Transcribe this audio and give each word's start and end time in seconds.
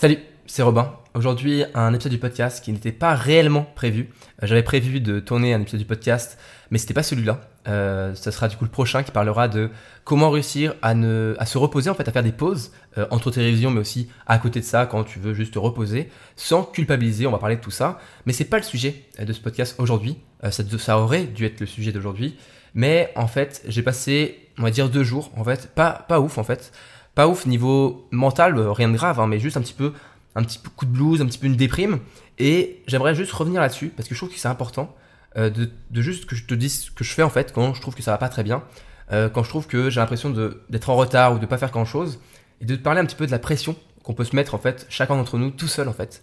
Salut, 0.00 0.18
c'est 0.46 0.62
Robin. 0.62 0.92
Aujourd'hui, 1.14 1.64
un 1.74 1.92
épisode 1.92 2.12
du 2.12 2.18
podcast 2.18 2.62
qui 2.62 2.70
n'était 2.70 2.92
pas 2.92 3.16
réellement 3.16 3.66
prévu. 3.74 4.10
Euh, 4.40 4.46
J'avais 4.46 4.62
prévu 4.62 5.00
de 5.00 5.18
tourner 5.18 5.54
un 5.54 5.60
épisode 5.60 5.80
du 5.80 5.86
podcast, 5.86 6.38
mais 6.70 6.78
c'était 6.78 6.94
pas 6.94 7.02
celui-là. 7.02 7.40
Euh, 7.66 8.14
ce 8.14 8.30
sera 8.30 8.46
du 8.46 8.56
coup 8.56 8.62
le 8.64 8.70
prochain 8.70 9.02
qui 9.02 9.10
parlera 9.10 9.48
de 9.48 9.70
comment 10.04 10.30
réussir 10.30 10.76
à, 10.82 10.94
ne, 10.94 11.34
à 11.40 11.46
se 11.46 11.58
reposer, 11.58 11.90
en 11.90 11.94
fait, 11.94 12.06
à 12.06 12.12
faire 12.12 12.22
des 12.22 12.30
pauses 12.30 12.70
euh, 12.96 13.08
entre 13.10 13.32
tes 13.32 13.40
révisions, 13.40 13.72
mais 13.72 13.80
aussi 13.80 14.08
à 14.28 14.38
côté 14.38 14.60
de 14.60 14.64
ça, 14.64 14.86
quand 14.86 15.02
tu 15.02 15.18
veux 15.18 15.34
juste 15.34 15.54
te 15.54 15.58
reposer, 15.58 16.10
sans 16.36 16.62
culpabiliser. 16.62 17.26
On 17.26 17.32
va 17.32 17.38
parler 17.38 17.56
de 17.56 17.60
tout 17.60 17.72
ça, 17.72 17.98
mais 18.24 18.32
c'est 18.32 18.44
pas 18.44 18.58
le 18.58 18.62
sujet 18.62 19.02
euh, 19.18 19.24
de 19.24 19.32
ce 19.32 19.40
podcast 19.40 19.74
aujourd'hui. 19.80 20.18
Euh, 20.44 20.52
ça, 20.52 20.62
ça 20.78 21.00
aurait 21.00 21.24
dû 21.24 21.44
être 21.44 21.58
le 21.58 21.66
sujet 21.66 21.90
d'aujourd'hui, 21.90 22.36
mais 22.72 23.10
en 23.16 23.26
fait, 23.26 23.64
j'ai 23.66 23.82
passé, 23.82 24.48
on 24.58 24.62
va 24.62 24.70
dire, 24.70 24.90
deux 24.90 25.02
jours, 25.02 25.32
en 25.36 25.42
fait, 25.42 25.74
pas, 25.74 26.04
pas 26.08 26.20
ouf, 26.20 26.38
en 26.38 26.44
fait. 26.44 26.72
Pas 27.18 27.26
ouf 27.26 27.46
niveau 27.46 28.06
mental, 28.12 28.56
euh, 28.56 28.70
rien 28.70 28.88
de 28.88 28.94
grave, 28.94 29.18
hein, 29.18 29.26
mais 29.26 29.40
juste 29.40 29.56
un 29.56 29.60
petit 29.60 29.72
peu 29.72 29.92
un 30.36 30.44
petit 30.44 30.60
coup 30.60 30.86
de 30.86 30.92
blues, 30.92 31.20
un 31.20 31.26
petit 31.26 31.38
peu 31.38 31.48
une 31.48 31.56
déprime. 31.56 31.98
Et 32.38 32.80
j'aimerais 32.86 33.16
juste 33.16 33.32
revenir 33.32 33.60
là-dessus 33.60 33.88
parce 33.88 34.08
que 34.08 34.14
je 34.14 34.20
trouve 34.20 34.32
que 34.32 34.38
c'est 34.38 34.46
important 34.46 34.94
euh, 35.36 35.50
de, 35.50 36.00
juste 36.00 36.26
que 36.26 36.36
je 36.36 36.44
te 36.44 36.54
dise 36.54 36.84
ce 36.84 36.90
que 36.92 37.02
je 37.02 37.12
fais 37.12 37.24
en 37.24 37.28
fait 37.28 37.52
quand 37.52 37.74
je 37.74 37.80
trouve 37.80 37.96
que 37.96 38.04
ça 38.04 38.12
va 38.12 38.18
pas 38.18 38.28
très 38.28 38.44
bien, 38.44 38.62
euh, 39.10 39.28
quand 39.28 39.42
je 39.42 39.48
trouve 39.48 39.66
que 39.66 39.90
j'ai 39.90 39.98
l'impression 39.98 40.30
d'être 40.30 40.90
en 40.90 40.94
retard 40.94 41.32
ou 41.32 41.40
de 41.40 41.46
pas 41.46 41.58
faire 41.58 41.72
grand 41.72 41.84
chose, 41.84 42.20
et 42.60 42.66
de 42.66 42.76
te 42.76 42.82
parler 42.82 43.00
un 43.00 43.04
petit 43.04 43.16
peu 43.16 43.26
de 43.26 43.32
la 43.32 43.40
pression 43.40 43.74
qu'on 44.04 44.14
peut 44.14 44.22
se 44.22 44.36
mettre 44.36 44.54
en 44.54 44.58
fait, 44.58 44.86
chacun 44.88 45.16
d'entre 45.16 45.38
nous, 45.38 45.50
tout 45.50 45.66
seul 45.66 45.88
en 45.88 45.92
fait. 45.92 46.22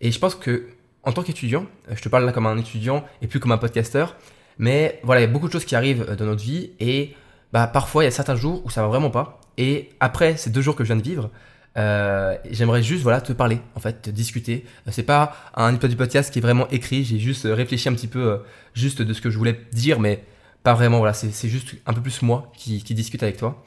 Et 0.00 0.12
je 0.12 0.18
pense 0.20 0.36
que 0.36 0.68
en 1.02 1.10
tant 1.10 1.24
qu'étudiant, 1.24 1.66
je 1.92 2.00
te 2.00 2.08
parle 2.08 2.24
là 2.24 2.30
comme 2.30 2.46
un 2.46 2.56
étudiant 2.56 3.04
et 3.20 3.26
plus 3.26 3.40
comme 3.40 3.50
un 3.50 3.58
podcasteur, 3.58 4.14
mais 4.58 5.00
voilà, 5.02 5.22
il 5.22 5.24
y 5.24 5.28
a 5.28 5.32
beaucoup 5.32 5.48
de 5.48 5.52
choses 5.52 5.64
qui 5.64 5.74
arrivent 5.74 6.14
dans 6.16 6.26
notre 6.26 6.44
vie 6.44 6.70
et 6.78 7.16
bah 7.52 7.66
parfois 7.66 8.04
il 8.04 8.06
y 8.06 8.08
a 8.08 8.12
certains 8.12 8.36
jours 8.36 8.64
où 8.64 8.70
ça 8.70 8.82
va 8.82 8.86
vraiment 8.86 9.10
pas. 9.10 9.40
Et 9.58 9.90
après 10.00 10.36
ces 10.36 10.50
deux 10.50 10.62
jours 10.62 10.76
que 10.76 10.84
je 10.84 10.88
viens 10.88 10.96
de 10.96 11.02
vivre, 11.02 11.30
euh, 11.76 12.36
j'aimerais 12.50 12.82
juste 12.82 13.02
voilà 13.02 13.20
te 13.20 13.32
parler 13.32 13.60
en 13.74 13.80
fait, 13.80 14.02
te 14.02 14.10
discuter. 14.10 14.64
Euh, 14.86 14.90
C'est 14.92 15.02
pas 15.02 15.36
un 15.54 15.74
épisode 15.74 15.90
du 15.90 15.96
podcast 15.96 16.32
qui 16.32 16.38
est 16.38 16.42
vraiment 16.42 16.68
écrit. 16.70 17.04
J'ai 17.04 17.18
juste 17.18 17.46
réfléchi 17.50 17.88
un 17.88 17.94
petit 17.94 18.08
peu 18.08 18.30
euh, 18.30 18.38
juste 18.74 19.02
de 19.02 19.12
ce 19.12 19.20
que 19.20 19.30
je 19.30 19.36
voulais 19.36 19.60
dire, 19.72 20.00
mais 20.00 20.24
pas 20.62 20.74
vraiment. 20.74 20.98
Voilà, 20.98 21.12
c'est 21.12 21.48
juste 21.48 21.74
un 21.86 21.92
peu 21.92 22.00
plus 22.00 22.22
moi 22.22 22.50
qui, 22.56 22.80
discute 22.80 23.22
avec 23.22 23.36
toi. 23.36 23.62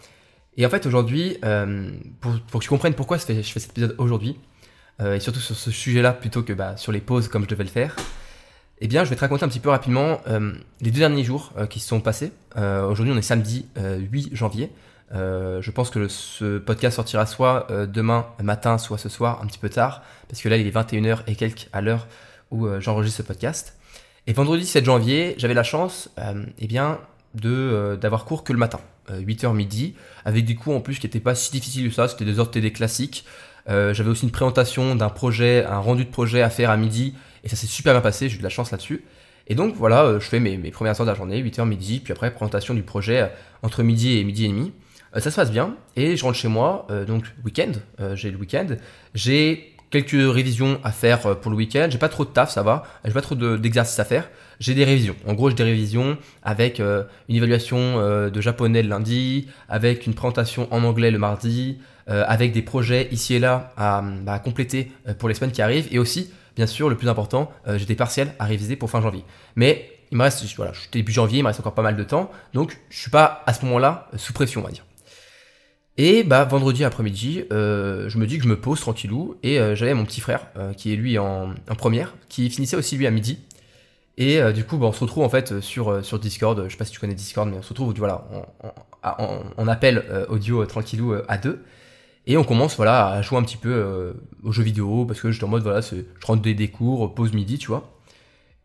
Et 0.58 0.66
en 0.66 0.70
fait 0.70 0.86
aujourd'hui, 0.86 1.38
pour, 2.20 2.34
que 2.34 2.58
tu 2.64 2.70
comprennes 2.70 2.96
pourquoi 2.96 3.18
je 3.18 3.24
fais, 3.24 3.42
cet 3.44 3.72
épisode 3.72 3.96
aujourd'hui, 3.98 4.38
et 5.02 5.22
surtout 5.22 5.40
sur 5.40 5.56
ce 5.56 5.72
sujet-là 5.72 6.12
plutôt 6.12 6.44
que 6.44 6.52
bah, 6.52 6.76
sur 6.76 6.92
les 6.92 7.00
pauses 7.00 7.30
comme 7.30 7.44
je 7.44 7.48
devais 7.48 7.64
le 7.64 7.70
faire, 7.70 7.96
eh 8.82 8.88
bien 8.90 9.06
je 9.06 9.10
vais 9.10 9.16
te 9.16 9.22
raconter 9.22 9.46
un 9.46 9.48
petit 9.48 9.62
peu 9.62 9.70
rapidement 9.70 10.20
les 10.82 10.92
deux 10.92 11.00
derniers 11.00 11.24
jours 11.24 11.54
qui 11.70 11.80
se 11.80 11.88
sont 11.88 12.02
passés. 12.02 12.34
Aujourd'hui 12.58 13.14
on 13.14 13.18
est 13.18 13.22
samedi 13.22 13.68
euh, 13.78 13.98
8 14.00 14.36
janvier. 14.36 14.70
Euh, 15.14 15.62
je 15.62 15.72
pense 15.72 15.90
que 15.90 16.08
ce 16.08 16.60
podcast 16.60 16.98
sortira 16.98 17.26
soit 17.26 17.68
euh, 17.72 17.86
demain 17.86 18.28
matin, 18.42 18.78
soit 18.78 18.98
ce 18.98 19.10
soir, 19.10 19.42
un 19.42 19.48
petit 19.48 19.58
peu 19.58 19.70
tard, 19.70 20.04
parce 20.28 20.42
que 20.42 20.50
là 20.50 20.58
il 20.58 20.68
est 20.68 20.76
21h 20.76 21.20
et 21.28 21.36
quelques 21.36 21.68
à 21.74 21.82
l'heure 21.82 22.08
où 22.52 22.66
euh, 22.66 22.80
j'enregistre 22.80 23.18
ce 23.18 23.24
podcast. 23.24 23.76
Et 24.28 24.34
vendredi 24.34 24.66
7 24.66 24.86
janvier, 24.86 25.34
j'avais 25.38 25.56
la 25.56 25.64
chance 25.64 26.10
eh 26.60 26.68
bien, 26.68 27.00
de, 27.34 27.98
d'avoir 28.00 28.26
cours 28.26 28.44
que 28.44 28.54
le 28.54 28.60
matin, 28.60 28.80
euh, 29.10 29.22
8h 29.22 29.56
midi, 29.56 29.96
avec 30.26 30.46
des 30.46 30.54
cours 30.54 30.76
en 30.76 30.82
plus 30.82 31.00
qui 31.00 31.08
n'étaient 31.08 31.20
pas 31.20 31.34
si 31.34 31.52
difficiles 31.52 31.90
que 31.90 31.96
ça, 31.96 32.08
c'était 32.08 32.26
des 32.26 32.40
heures 32.40 32.52
TD 32.52 32.72
classiques. 32.72 33.26
J'avais 33.68 34.10
aussi 34.10 34.24
une 34.24 34.32
présentation 34.32 34.96
d'un 34.96 35.10
projet, 35.10 35.64
un 35.64 35.78
rendu 35.78 36.04
de 36.04 36.10
projet 36.10 36.42
à 36.42 36.50
faire 36.50 36.72
à 36.72 36.78
midi, 36.78 37.14
et 37.44 37.50
ça 37.50 37.56
s'est 37.56 37.68
super 37.68 37.94
bien 37.94 38.02
passé, 38.02 38.28
j'ai 38.28 38.36
eu 38.36 38.40
de 38.40 38.44
la 38.44 38.50
chance 38.50 38.72
là-dessus. 38.72 39.06
Et 39.46 39.54
donc 39.54 39.76
voilà, 39.76 40.18
je 40.18 40.28
fais 40.28 40.40
mes, 40.40 40.58
mes 40.58 40.72
premières 40.72 41.00
heures 41.00 41.06
de 41.06 41.12
la 41.12 41.16
journée, 41.16 41.40
8h 41.40 41.68
midi, 41.68 42.00
puis 42.00 42.12
après 42.12 42.32
présentation 42.32 42.74
du 42.74 42.82
projet 42.82 43.32
entre 43.62 43.84
midi 43.84 44.18
et 44.18 44.24
midi 44.24 44.46
et 44.46 44.48
demi. 44.48 44.74
Euh, 45.16 45.20
ça 45.20 45.32
se 45.32 45.36
passe 45.36 45.52
bien, 45.52 45.76
et 45.96 46.16
je 46.16 46.24
rentre 46.24 46.38
chez 46.38 46.48
moi, 46.48 46.86
euh, 46.92 47.06
donc 47.06 47.24
week-end, 47.44 47.72
euh, 48.00 48.16
j'ai 48.16 48.32
le 48.32 48.38
week-end, 48.38 48.68
j'ai 49.16 49.74
quelques 49.90 50.12
révisions 50.12 50.80
à 50.84 50.92
faire 50.92 51.40
pour 51.40 51.50
le 51.50 51.58
week-end, 51.58 51.88
j'ai 51.90 51.98
pas 51.98 52.10
trop 52.10 52.24
de 52.24 52.30
taf, 52.30 52.52
ça 52.52 52.62
va, 52.62 52.84
j'ai 53.06 53.12
pas 53.12 53.22
trop 53.22 53.34
de- 53.34 53.58
d'exercices 53.58 54.00
à 54.00 54.06
faire, 54.06 54.30
j'ai 54.60 54.76
des 54.76 54.84
révisions. 54.86 55.16
En 55.26 55.34
gros, 55.34 55.50
j'ai 55.50 55.56
des 55.56 55.64
révisions 55.64 56.16
avec 56.44 56.80
euh, 56.80 57.04
une 57.28 57.38
évaluation 57.38 57.78
euh, 57.80 58.30
de 58.30 58.40
japonais 58.40 58.84
le 58.84 58.90
lundi, 58.90 59.48
avec 59.68 60.06
une 60.06 60.14
présentation 60.14 60.68
en 60.72 60.84
anglais 60.84 61.10
le 61.10 61.18
mardi, 61.18 61.80
euh, 62.08 62.24
avec 62.28 62.52
des 62.52 62.62
projets 62.62 63.08
ici 63.12 63.34
et 63.34 63.40
là 63.40 63.74
à, 63.78 64.04
bah, 64.04 64.34
à 64.34 64.40
compléter 64.40 64.92
pour 65.18 65.28
les 65.28 65.34
semaines 65.34 65.52
qui 65.52 65.64
arrivent, 65.64 65.88
et 65.90 65.98
aussi, 65.98 66.32
bien 66.56 66.68
sûr, 66.68 66.88
le 66.88 66.96
plus 66.96 67.10
important, 67.10 67.52
j'ai 67.78 67.86
des 67.86 67.96
partiels 67.96 68.34
à 68.38 68.46
réviser 68.46 68.76
pour 68.76 68.92
fin 68.92 69.02
janvier. 69.02 69.24
Mais 69.56 69.90
il 70.12 70.18
me 70.18 70.24
reste, 70.24 70.44
voilà, 70.56 70.72
je 70.74 70.82
suis 70.82 70.90
début 70.92 71.12
janvier, 71.12 71.40
il 71.40 71.42
me 71.42 71.48
reste 71.48 71.62
encore 71.62 71.74
pas 71.74 71.82
mal 71.82 71.96
de 71.96 72.04
temps, 72.04 72.30
donc 72.54 72.78
je 72.90 73.00
suis 73.00 73.12
pas 73.12 73.44
à 73.48 73.54
ce 73.54 73.66
moment-là 73.66 74.08
sous 74.18 74.34
pression, 74.34 74.62
on 74.62 74.66
va 74.66 74.72
dire. 74.72 74.86
Et 76.02 76.24
bah 76.24 76.46
vendredi 76.46 76.86
après-midi, 76.86 77.44
euh, 77.52 78.08
je 78.08 78.18
me 78.18 78.26
dis 78.26 78.38
que 78.38 78.44
je 78.46 78.48
me 78.50 78.56
pose 78.60 78.80
tranquillou 78.80 79.36
et 79.44 79.60
euh, 79.60 79.76
j'avais 79.76 79.94
mon 79.94 80.06
petit 80.06 80.22
frère 80.22 80.48
euh, 80.56 80.72
qui 80.72 80.94
est 80.94 80.96
lui 80.96 81.18
en, 81.18 81.54
première, 81.78 82.16
qui 82.30 82.50
finissait 82.50 82.78
aussi 82.78 82.96
lui 82.96 83.06
à 83.06 83.12
midi. 83.12 83.40
Et 84.18 84.42
du 84.54 84.66
coup, 84.66 84.78
bah, 84.78 84.88
on 84.88 84.92
se 84.94 85.02
retrouve 85.02 85.24
en 85.24 85.30
fait 85.30 85.62
sur, 85.62 86.04
sur 86.06 86.20
Discord. 86.20 86.66
Je 86.68 86.72
sais 86.72 86.78
pas 86.78 86.86
si 86.86 86.92
tu 86.92 87.00
connais 87.00 87.14
Discord, 87.16 87.50
mais 87.50 87.58
on 87.58 87.62
se 87.62 87.70
retrouve 87.70 87.94
voilà 87.98 88.26
en, 88.32 88.68
en, 89.10 89.24
en- 89.24 89.44
en 89.58 89.68
appel 89.68 90.06
euh, 90.10 90.26
audio 90.30 90.66
tranquillou 90.66 91.16
à 91.28 91.38
deux. 91.38 91.64
Et 92.28 92.38
on 92.38 92.44
commence 92.44 92.76
voilà 92.78 93.08
à 93.08 93.22
jouer 93.22 93.38
un 93.40 93.44
petit 93.44 93.58
peu 93.58 94.14
aux 94.44 94.52
jeux 94.52 94.64
vidéo 94.64 95.06
parce 95.06 95.22
que 95.22 95.32
j'étais 95.32 95.46
en 95.46 95.50
mode 95.50 95.64
voilà, 95.64 95.82
je 95.82 95.96
rentre 96.26 96.42
des, 96.42 96.54
des 96.54 96.70
cours, 96.70 97.16
pause 97.16 97.34
midi, 97.34 97.58
tu 97.60 97.68
vois. 97.68 97.99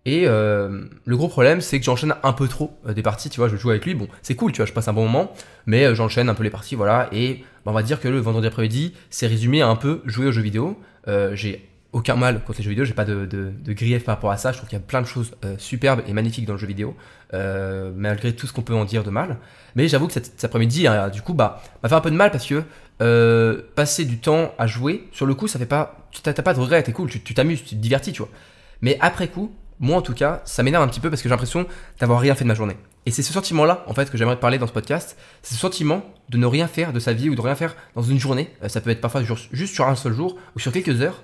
Et 0.07 0.25
euh, 0.27 0.85
le 1.07 1.17
gros 1.17 1.29
problème, 1.29 1.61
c'est 1.61 1.79
que 1.79 1.85
j'enchaîne 1.85 2.15
un 2.23 2.33
peu 2.33 2.47
trop 2.47 2.79
euh, 2.87 2.93
des 2.93 3.03
parties, 3.03 3.31
tu 3.31 3.41
vois. 3.41 3.49
Je 3.49 3.57
joue 3.57 3.71
avec 3.71 3.87
lui, 3.87 3.95
bon, 3.95 4.09
c'est 4.23 4.35
cool, 4.35 4.53
tu 4.53 4.59
vois, 4.59 4.67
je 4.67 4.73
passe 4.73 4.89
un 4.89 4.93
bon 4.93 5.05
moment, 5.05 5.33
mais 5.67 5.85
euh, 5.85 5.95
j'enchaîne 5.95 6.29
un 6.29 6.35
peu 6.35 6.43
les 6.43 6.51
parties, 6.51 6.75
voilà. 6.75 7.09
Et 7.13 7.45
bah, 7.65 7.71
on 7.71 7.73
va 7.73 7.83
dire 7.83 8.01
que 8.01 8.09
le 8.09 8.19
vendredi 8.19 8.47
après-midi, 8.47 8.95
c'est 9.09 9.27
résumé 9.27 9.63
à 9.63 9.69
un 9.69 9.77
peu 9.77 10.03
jouer 10.05 10.27
aux 10.27 10.33
jeux 10.33 10.43
vidéo. 10.43 10.79
Euh, 11.09 11.35
j'ai 11.35 11.69
aucun 11.93 12.17
mal 12.17 12.43
contre 12.43 12.59
les 12.59 12.65
jeux 12.65 12.71
vidéo, 12.71 12.85
j'ai 12.85 12.93
pas 12.93 13.05
de, 13.05 13.25
de, 13.25 13.73
grief 13.73 14.05
par 14.05 14.17
rapport 14.17 14.31
à 14.31 14.37
ça. 14.37 14.53
Je 14.53 14.59
trouve 14.59 14.69
qu'il 14.69 14.79
y 14.79 14.83
a 14.83 14.85
plein 14.85 15.01
de 15.01 15.07
choses 15.07 15.31
superbes 15.59 16.03
et 16.09 16.13
magnifiques 16.13 16.45
dans 16.45 16.55
le 16.55 16.59
jeu 16.59 16.67
vidéo, 16.67 16.97
malgré 17.33 18.33
tout 18.33 18.49
ce 18.49 18.53
qu'on 18.53 18.63
peut 18.63 18.75
en 18.75 18.85
dire 18.85 19.05
de 19.05 19.11
mal. 19.11 19.39
Mais 19.77 19.87
j'avoue 19.87 20.09
que 20.09 20.13
cet, 20.15 20.43
après-midi, 20.43 20.89
du 21.13 21.23
coup, 21.23 21.35
bah, 21.35 21.63
m'a 21.85 21.89
fait 21.89 21.95
un 21.95 22.01
peu 22.01 22.11
de 22.11 22.17
mal 22.17 22.33
parce 22.33 22.49
que 22.49 23.65
passer 23.77 24.07
du 24.07 24.19
temps 24.19 24.53
à 24.59 24.67
jouer, 24.67 25.09
sur 25.13 25.25
le 25.25 25.37
coup, 25.37 25.47
ça 25.47 25.61
fait 25.61 25.67
pas, 25.67 26.09
t'as 26.25 26.33
pas 26.33 26.53
de 26.53 26.59
regret, 26.59 26.83
t'es 26.83 26.91
cool, 26.91 27.09
tu 27.09 27.33
t'amuses, 27.33 27.63
tu 27.63 27.77
te 27.77 27.81
divertis, 27.81 28.11
tu 28.11 28.23
vois. 28.23 28.31
Mais 28.81 28.99
après 29.01 29.29
coup, 29.29 29.53
moi 29.81 29.97
en 29.99 30.03
tout 30.03 30.15
cas, 30.15 30.41
ça 30.45 30.63
m'énerve 30.63 30.83
un 30.83 30.89
petit 30.89 31.01
peu 31.01 31.11
parce 31.11 31.21
que 31.23 31.29
j'ai 31.29 31.33
l'impression 31.33 31.67
d'avoir 32.01 32.21
rien 32.21 32.35
fait 32.35 32.45
de 32.45 32.49
ma 32.49 32.55
journée. 32.55 32.77
Et 33.07 33.11
c'est 33.11 33.23
ce 33.23 33.33
sentiment-là, 33.33 33.85
en 33.87 33.93
fait, 33.95 34.11
que 34.11 34.17
j'aimerais 34.17 34.39
parler 34.41 34.57
dans 34.59 34.67
ce 34.67 34.73
podcast. 34.73 35.19
C'est 35.43 35.55
ce 35.55 35.61
sentiment 35.61 36.03
de 36.31 36.39
ne 36.39 36.47
rien 36.47 36.67
faire 36.69 36.93
de 36.93 37.01
sa 37.01 37.13
vie 37.13 37.29
ou 37.29 37.35
de 37.35 37.41
rien 37.41 37.55
faire 37.55 37.75
dans 37.95 38.03
une 38.03 38.19
journée. 38.19 38.51
Euh, 38.63 38.69
Ça 38.69 38.81
peut 38.81 38.91
être 38.91 39.01
parfois 39.03 39.23
ju- 39.23 39.35
juste 39.53 39.75
sur 39.75 39.87
un 39.87 39.95
seul 39.95 40.13
jour 40.15 40.37
ou 40.57 40.59
sur 40.59 40.73
quelques 40.73 41.03
heures. 41.03 41.23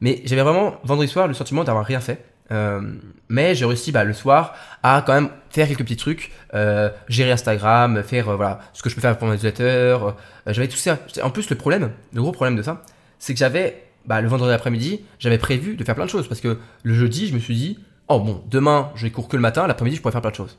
Mais 0.00 0.22
j'avais 0.24 0.42
vraiment 0.42 0.76
vendredi 0.84 1.10
soir 1.10 1.28
le 1.28 1.34
sentiment 1.34 1.64
d'avoir 1.64 1.84
rien 1.84 2.00
fait. 2.00 2.24
Euh, 2.50 2.80
mais 3.28 3.54
j'ai 3.54 3.66
réussi 3.66 3.92
bah, 3.92 4.04
le 4.04 4.14
soir 4.14 4.54
à 4.82 5.02
quand 5.06 5.12
même 5.12 5.28
faire 5.50 5.68
quelques 5.68 5.80
petits 5.82 5.96
trucs, 5.96 6.30
euh, 6.54 6.88
gérer 7.08 7.30
Instagram, 7.32 8.02
faire 8.02 8.34
voilà 8.36 8.60
ce 8.72 8.82
que 8.82 8.88
je 8.88 8.94
peux 8.94 9.02
faire 9.02 9.18
pour 9.18 9.28
newsletter. 9.28 9.62
Euh, 9.64 10.10
j'avais 10.46 10.68
tout 10.68 10.78
ça. 10.78 10.98
En 11.22 11.28
plus, 11.28 11.50
le 11.50 11.56
problème, 11.56 11.90
le 12.14 12.22
gros 12.22 12.32
problème 12.32 12.56
de 12.56 12.62
ça, 12.62 12.82
c'est 13.18 13.34
que 13.34 13.38
j'avais 13.38 13.82
bah, 14.06 14.22
le 14.22 14.28
vendredi 14.28 14.54
après-midi, 14.54 15.04
j'avais 15.18 15.36
prévu 15.36 15.76
de 15.76 15.84
faire 15.84 15.94
plein 15.94 16.06
de 16.06 16.10
choses 16.10 16.26
parce 16.26 16.40
que 16.40 16.56
le 16.84 16.94
jeudi, 16.94 17.26
je 17.28 17.34
me 17.34 17.38
suis 17.38 17.54
dit, 17.54 17.78
oh 18.08 18.20
bon, 18.20 18.42
demain, 18.50 18.90
j'ai 18.96 19.10
cours 19.10 19.28
que 19.28 19.36
le 19.36 19.42
matin, 19.42 19.66
l'après-midi, 19.66 19.96
je 19.96 20.02
pourrais 20.02 20.12
faire 20.12 20.20
plein 20.20 20.30
de 20.30 20.36
choses. 20.36 20.58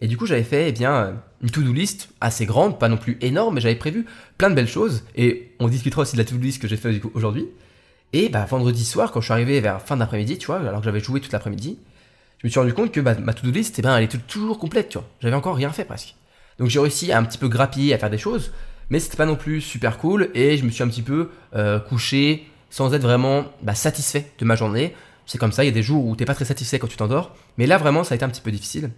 Et 0.00 0.06
du 0.06 0.16
coup, 0.16 0.26
j'avais 0.26 0.44
fait 0.44 0.68
eh 0.68 0.72
bien 0.72 0.94
euh, 0.94 1.12
une 1.42 1.50
to-do 1.50 1.72
list 1.72 2.10
assez 2.20 2.46
grande, 2.46 2.78
pas 2.78 2.88
non 2.88 2.96
plus 2.96 3.18
énorme, 3.20 3.56
mais 3.56 3.60
j'avais 3.60 3.74
prévu 3.74 4.06
plein 4.36 4.48
de 4.48 4.54
belles 4.54 4.68
choses. 4.68 5.04
Et 5.16 5.52
on 5.58 5.68
discutera 5.68 6.02
aussi 6.02 6.16
de 6.16 6.18
la 6.18 6.24
to-do 6.24 6.40
list 6.40 6.62
que 6.62 6.68
j'ai 6.68 6.76
fait 6.76 7.00
aujourd'hui. 7.14 7.48
Et 8.12 8.28
bah, 8.28 8.46
vendredi 8.48 8.84
soir, 8.84 9.10
quand 9.10 9.20
je 9.20 9.26
suis 9.26 9.32
arrivé 9.32 9.60
vers 9.60 9.82
fin 9.82 9.96
d'après-midi, 9.96 10.38
tu 10.38 10.46
vois, 10.46 10.60
alors 10.60 10.80
que 10.80 10.84
j'avais 10.84 11.00
joué 11.00 11.20
toute 11.20 11.32
l'après-midi, 11.32 11.78
je 12.38 12.46
me 12.46 12.50
suis 12.50 12.60
rendu 12.60 12.72
compte 12.72 12.92
que 12.92 13.00
bah, 13.00 13.14
ma 13.16 13.34
to-do 13.34 13.50
list, 13.50 13.78
eh 13.78 13.82
ben, 13.82 13.96
elle 13.96 14.04
était 14.04 14.18
toujours 14.18 14.58
complète, 14.58 14.88
tu 14.90 14.98
vois. 14.98 15.06
J'avais 15.20 15.34
encore 15.34 15.56
rien 15.56 15.70
fait 15.70 15.84
presque. 15.84 16.14
Donc 16.58 16.68
j'ai 16.68 16.78
réussi 16.78 17.12
à 17.12 17.18
un 17.18 17.24
petit 17.24 17.38
peu 17.38 17.48
grappiller, 17.48 17.92
à 17.94 17.98
faire 17.98 18.10
des 18.10 18.18
choses, 18.18 18.52
mais 18.90 19.00
c'était 19.00 19.16
pas 19.16 19.26
non 19.26 19.36
plus 19.36 19.60
super 19.60 19.98
cool. 19.98 20.30
Et 20.34 20.56
je 20.56 20.64
me 20.64 20.70
suis 20.70 20.82
un 20.82 20.88
petit 20.88 21.02
peu 21.02 21.30
euh, 21.54 21.80
couché 21.80 22.46
sans 22.70 22.94
être 22.94 23.02
vraiment 23.02 23.46
bah, 23.62 23.74
satisfait 23.74 24.30
de 24.38 24.44
ma 24.44 24.54
journée. 24.54 24.94
C'est 25.28 25.36
comme 25.36 25.52
ça, 25.52 25.62
il 25.62 25.66
y 25.66 25.70
a 25.70 25.74
des 25.74 25.82
jours 25.82 26.06
où 26.06 26.16
t'es 26.16 26.24
pas 26.24 26.34
très 26.34 26.46
satisfait 26.46 26.78
quand 26.78 26.86
tu 26.86 26.96
t'endors, 26.96 27.36
mais 27.58 27.66
là 27.66 27.76
vraiment 27.76 28.02
ça 28.02 28.14
a 28.14 28.16
été 28.16 28.24
un 28.24 28.30
petit 28.30 28.40
peu 28.40 28.50
difficile. 28.50 28.90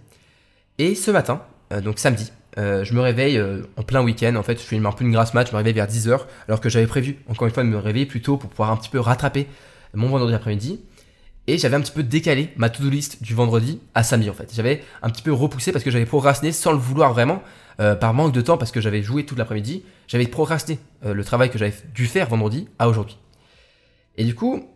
Et 0.77 0.95
ce 0.95 1.11
matin, 1.11 1.41
euh, 1.73 1.81
donc 1.81 1.99
samedi, 1.99 2.31
euh, 2.57 2.85
je 2.85 2.93
me 2.93 3.01
réveille 3.01 3.37
euh, 3.37 3.63
en 3.75 3.83
plein 3.83 4.01
week-end. 4.01 4.35
En 4.37 4.43
fait, 4.43 4.57
je 4.57 4.63
fais 4.63 4.77
un 4.77 4.91
peu 4.93 5.03
une 5.03 5.11
grasse 5.11 5.33
mat, 5.33 5.45
je 5.45 5.51
me 5.51 5.57
réveille 5.57 5.73
vers 5.73 5.87
10h, 5.87 6.21
alors 6.47 6.61
que 6.61 6.69
j'avais 6.69 6.87
prévu, 6.87 7.17
encore 7.27 7.47
une 7.47 7.53
fois, 7.53 7.63
de 7.63 7.67
me 7.67 7.77
réveiller 7.77 8.05
plus 8.05 8.21
tôt 8.21 8.37
pour 8.37 8.49
pouvoir 8.49 8.71
un 8.71 8.77
petit 8.77 8.89
peu 8.89 8.99
rattraper 8.99 9.45
mon 9.93 10.07
vendredi 10.07 10.33
après-midi. 10.33 10.79
Et 11.47 11.57
j'avais 11.57 11.75
un 11.75 11.81
petit 11.81 11.91
peu 11.91 12.03
décalé 12.03 12.49
ma 12.55 12.69
to-do 12.69 12.89
list 12.89 13.21
du 13.21 13.35
vendredi 13.35 13.81
à 13.93 14.03
samedi 14.03 14.29
en 14.29 14.33
fait. 14.33 14.53
J'avais 14.55 14.83
un 15.01 15.09
petit 15.09 15.23
peu 15.23 15.33
repoussé 15.33 15.73
parce 15.73 15.83
que 15.83 15.91
j'avais 15.91 16.05
procrastiné 16.05 16.53
sans 16.53 16.71
le 16.71 16.77
vouloir 16.77 17.13
vraiment, 17.13 17.41
par 17.77 18.13
manque 18.13 18.31
de 18.31 18.41
temps 18.41 18.59
parce 18.59 18.71
que 18.71 18.79
j'avais 18.79 19.01
joué 19.01 19.25
toute 19.25 19.39
l'après-midi. 19.39 19.83
J'avais 20.07 20.27
procrastiné 20.27 20.77
le 21.03 21.23
travail 21.23 21.49
que 21.49 21.57
j'avais 21.57 21.73
dû 21.95 22.05
faire 22.05 22.29
vendredi 22.29 22.69
à 22.77 22.87
aujourd'hui. 22.87 23.17
Et 24.17 24.23
du 24.23 24.35
coup, 24.35 24.69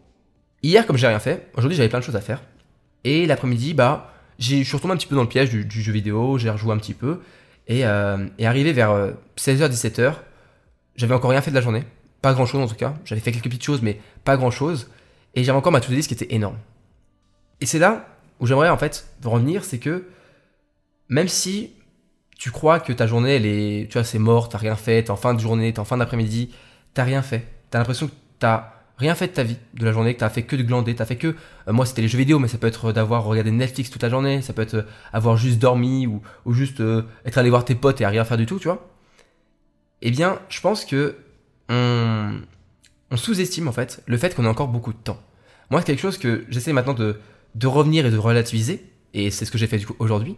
hier 0.65 0.85
comme 0.85 0.97
j'ai 0.97 1.07
rien 1.07 1.19
fait, 1.19 1.49
aujourd'hui 1.55 1.77
j'avais 1.77 1.89
plein 1.89 1.99
de 1.99 2.03
choses 2.03 2.15
à 2.15 2.21
faire. 2.21 2.41
Et 3.03 3.25
l'après-midi, 3.25 3.73
bah, 3.73 4.11
je 4.39 4.63
suis 4.63 4.75
retombé 4.75 4.93
un 4.93 4.97
petit 4.97 5.07
peu 5.07 5.15
dans 5.15 5.21
le 5.21 5.29
piège 5.29 5.49
du, 5.51 5.81
jeu 5.81 5.91
vidéo, 5.91 6.37
j'ai 6.37 6.49
rejoué 6.49 6.73
un 6.73 6.77
petit 6.77 6.93
peu. 6.93 7.21
Et, 7.67 7.85
euh, 7.85 8.27
et 8.37 8.45
arrivé 8.47 8.73
vers 8.73 9.13
16h-17h, 9.37 10.15
j'avais 10.95 11.13
encore 11.13 11.31
rien 11.31 11.41
fait 11.41 11.51
de 11.51 11.55
la 11.55 11.61
journée. 11.61 11.83
pas 12.21 12.33
grand 12.33 12.45
chose 12.45 12.61
en 12.61 12.67
tout 12.67 12.75
cas. 12.75 12.95
J'avais 13.05 13.21
fait 13.21 13.31
quelques 13.31 13.45
petites 13.45 13.63
choses, 13.63 13.81
mais 13.81 13.99
pas 14.23 14.37
grand 14.37 14.51
chose. 14.51 14.89
Et 15.35 15.43
j'avais 15.43 15.57
encore 15.57 15.71
ma 15.71 15.81
to-do 15.81 15.95
list 15.95 16.07
qui 16.07 16.13
était 16.13 16.33
énorme. 16.33 16.57
Et 17.61 17.65
c'est 17.65 17.79
là 17.79 18.07
où 18.39 18.47
j'aimerais 18.47 18.69
en 18.69 18.77
fait 18.77 19.07
revenir, 19.23 19.63
c'est 19.63 19.79
que 19.79 20.07
même 21.09 21.27
si 21.27 21.73
tu 22.37 22.51
crois 22.51 22.79
que 22.79 22.91
ta 22.93 23.07
journée, 23.07 23.35
elle 23.35 23.45
est, 23.45 23.87
tu 23.89 23.93
vois, 23.93 24.03
c'est 24.03 24.19
mort, 24.19 24.49
t'as 24.49 24.57
rien 24.57 24.75
fait, 24.75 25.09
en 25.09 25.15
fin 25.15 25.33
de 25.33 25.39
journée, 25.39 25.71
t'es 25.73 25.79
en 25.79 25.85
fin 25.85 25.97
d'après-midi, 25.97 26.53
t'as 26.93 27.03
rien 27.03 27.21
fait. 27.21 27.47
T'as 27.69 27.79
l'impression 27.79 28.07
que 28.07 28.13
t'as 28.39 28.74
rien 28.97 29.15
fait 29.15 29.27
de 29.27 29.33
ta 29.33 29.43
vie, 29.43 29.57
de 29.73 29.85
la 29.85 29.91
journée, 29.91 30.13
que 30.13 30.19
t'as 30.19 30.29
fait 30.29 30.43
que 30.43 30.55
de 30.55 30.63
glander, 30.63 30.95
t'as 30.95 31.05
fait 31.05 31.17
que, 31.17 31.35
euh, 31.67 31.73
moi 31.73 31.85
c'était 31.85 32.01
les 32.01 32.07
jeux 32.07 32.17
vidéo, 32.17 32.39
mais 32.39 32.47
ça 32.47 32.57
peut 32.57 32.67
être 32.67 32.91
d'avoir 32.91 33.23
regardé 33.23 33.51
Netflix 33.51 33.89
toute 33.89 34.03
la 34.03 34.09
journée, 34.09 34.41
ça 34.41 34.53
peut 34.53 34.61
être 34.61 34.75
euh, 34.75 34.83
avoir 35.11 35.37
juste 35.37 35.59
dormi 35.59 36.07
ou, 36.07 36.21
ou 36.45 36.53
juste 36.53 36.79
euh, 36.79 37.03
être 37.25 37.37
allé 37.37 37.49
voir 37.49 37.65
tes 37.65 37.75
potes 37.75 38.01
et 38.01 38.05
à 38.05 38.09
rien 38.09 38.23
faire 38.25 38.37
du 38.37 38.45
tout, 38.45 38.59
tu 38.59 38.67
vois. 38.67 38.89
Eh 40.01 40.11
bien, 40.11 40.39
je 40.49 40.61
pense 40.61 40.85
que 40.85 41.17
on, 41.69 42.39
on 43.11 43.17
sous-estime 43.17 43.67
en 43.67 43.71
fait 43.71 44.01
le 44.05 44.17
fait 44.17 44.35
qu'on 44.35 44.45
a 44.45 44.49
encore 44.49 44.67
beaucoup 44.67 44.93
de 44.93 44.97
temps. 44.97 45.21
Moi, 45.71 45.81
c'est 45.81 45.87
quelque 45.87 46.01
chose 46.01 46.17
que 46.17 46.45
j'essaie 46.49 46.73
maintenant 46.73 46.93
de, 46.93 47.19
de 47.55 47.67
revenir 47.67 48.05
et 48.05 48.11
de 48.11 48.17
relativiser, 48.17 48.85
et 49.13 49.31
c'est 49.31 49.45
ce 49.45 49.51
que 49.51 49.57
j'ai 49.57 49.67
fait 49.67 49.83
aujourd'hui, 49.99 50.37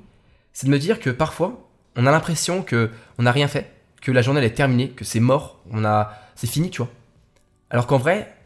c'est 0.53 0.68
de 0.68 0.71
me 0.71 0.80
dire 0.80 1.00
que 1.00 1.10
parfois, 1.10 1.69
on 1.95 2.06
a 2.06 2.12
l'impression 2.12 2.63
que 2.63 2.89
on 3.18 3.24
n'a 3.24 3.31
rien 3.31 3.48
fait, 3.48 3.71
que 4.01 4.12
la 4.12 4.21
journée 4.21 4.39
elle 4.39 4.45
est 4.45 4.51
terminée, 4.51 4.89
que 4.89 5.03
c'est 5.03 5.19
mort, 5.19 5.62
on 5.71 5.83
a, 5.83 6.13
c'est 6.36 6.48
fini, 6.48 6.69
tu 6.69 6.81
vois. 6.81 6.92
Alors 7.69 7.88
qu'en 7.88 7.98
vrai, 7.98 8.37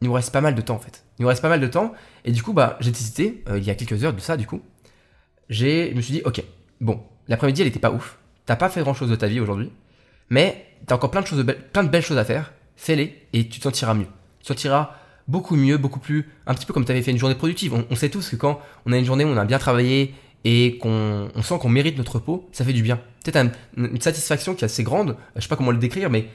il 0.00 0.08
nous 0.08 0.12
reste 0.12 0.32
pas 0.32 0.40
mal 0.40 0.54
de 0.54 0.60
temps 0.60 0.74
en 0.74 0.78
fait. 0.78 1.04
Il 1.18 1.22
nous 1.22 1.28
reste 1.28 1.42
pas 1.42 1.48
mal 1.48 1.60
de 1.60 1.66
temps, 1.66 1.92
et 2.24 2.32
du 2.32 2.42
coup, 2.42 2.52
bah, 2.52 2.76
j'ai 2.80 2.90
décidé, 2.90 3.42
euh, 3.48 3.58
il 3.58 3.64
y 3.64 3.70
a 3.70 3.74
quelques 3.74 4.04
heures 4.04 4.12
de 4.12 4.20
ça, 4.20 4.36
du 4.36 4.46
coup, 4.46 4.60
je 5.48 5.94
me 5.94 6.00
suis 6.00 6.14
dit, 6.14 6.22
ok, 6.24 6.42
bon, 6.80 7.00
l'après-midi 7.28 7.62
elle 7.62 7.68
était 7.68 7.78
pas 7.78 7.90
ouf, 7.90 8.18
t'as 8.44 8.56
pas 8.56 8.68
fait 8.68 8.80
grand 8.80 8.94
chose 8.94 9.10
de 9.10 9.16
ta 9.16 9.26
vie 9.26 9.40
aujourd'hui, 9.40 9.70
mais 10.30 10.66
t'as 10.86 10.94
encore 10.96 11.10
plein 11.10 11.22
de 11.22 11.26
choses, 11.26 11.44
de 11.44 11.52
plein 11.52 11.84
de 11.84 11.88
belles 11.88 12.02
choses 12.02 12.18
à 12.18 12.24
faire, 12.24 12.52
fais-les 12.76 13.26
et 13.32 13.48
tu 13.48 13.60
t'en 13.60 13.70
sentiras 13.70 13.94
mieux. 13.94 14.06
Tu 14.40 14.46
t'en 14.46 14.54
sentiras 14.54 14.90
beaucoup 15.28 15.56
mieux, 15.56 15.76
beaucoup 15.76 16.00
plus, 16.00 16.28
un 16.46 16.54
petit 16.54 16.66
peu 16.66 16.72
comme 16.72 16.84
tu 16.84 16.92
avais 16.92 17.02
fait 17.02 17.10
une 17.10 17.18
journée 17.18 17.34
productive. 17.34 17.74
On, 17.90 17.96
sait 17.96 18.10
tous 18.10 18.30
que 18.30 18.36
quand 18.36 18.60
on 18.84 18.92
a 18.92 18.98
une 18.98 19.04
journée 19.04 19.24
où 19.24 19.28
on 19.28 19.36
a 19.36 19.44
bien 19.44 19.58
travaillé 19.58 20.14
et 20.44 20.78
qu'on 20.78 21.28
on 21.34 21.42
sent 21.42 21.58
qu'on 21.60 21.68
mérite 21.68 21.96
notre 21.96 22.16
repos, 22.16 22.48
ça 22.52 22.64
fait 22.64 22.72
du 22.72 22.82
bien. 22.82 23.00
Peut-être 23.24 23.50
une 23.76 24.00
satisfaction 24.00 24.54
qui 24.54 24.64
est 24.64 24.66
assez 24.66 24.84
grande, 24.84 25.16
je 25.34 25.40
sais 25.40 25.48
pas 25.48 25.56
comment 25.56 25.72
le 25.72 25.78
décrire, 25.78 26.10
mais 26.10 26.28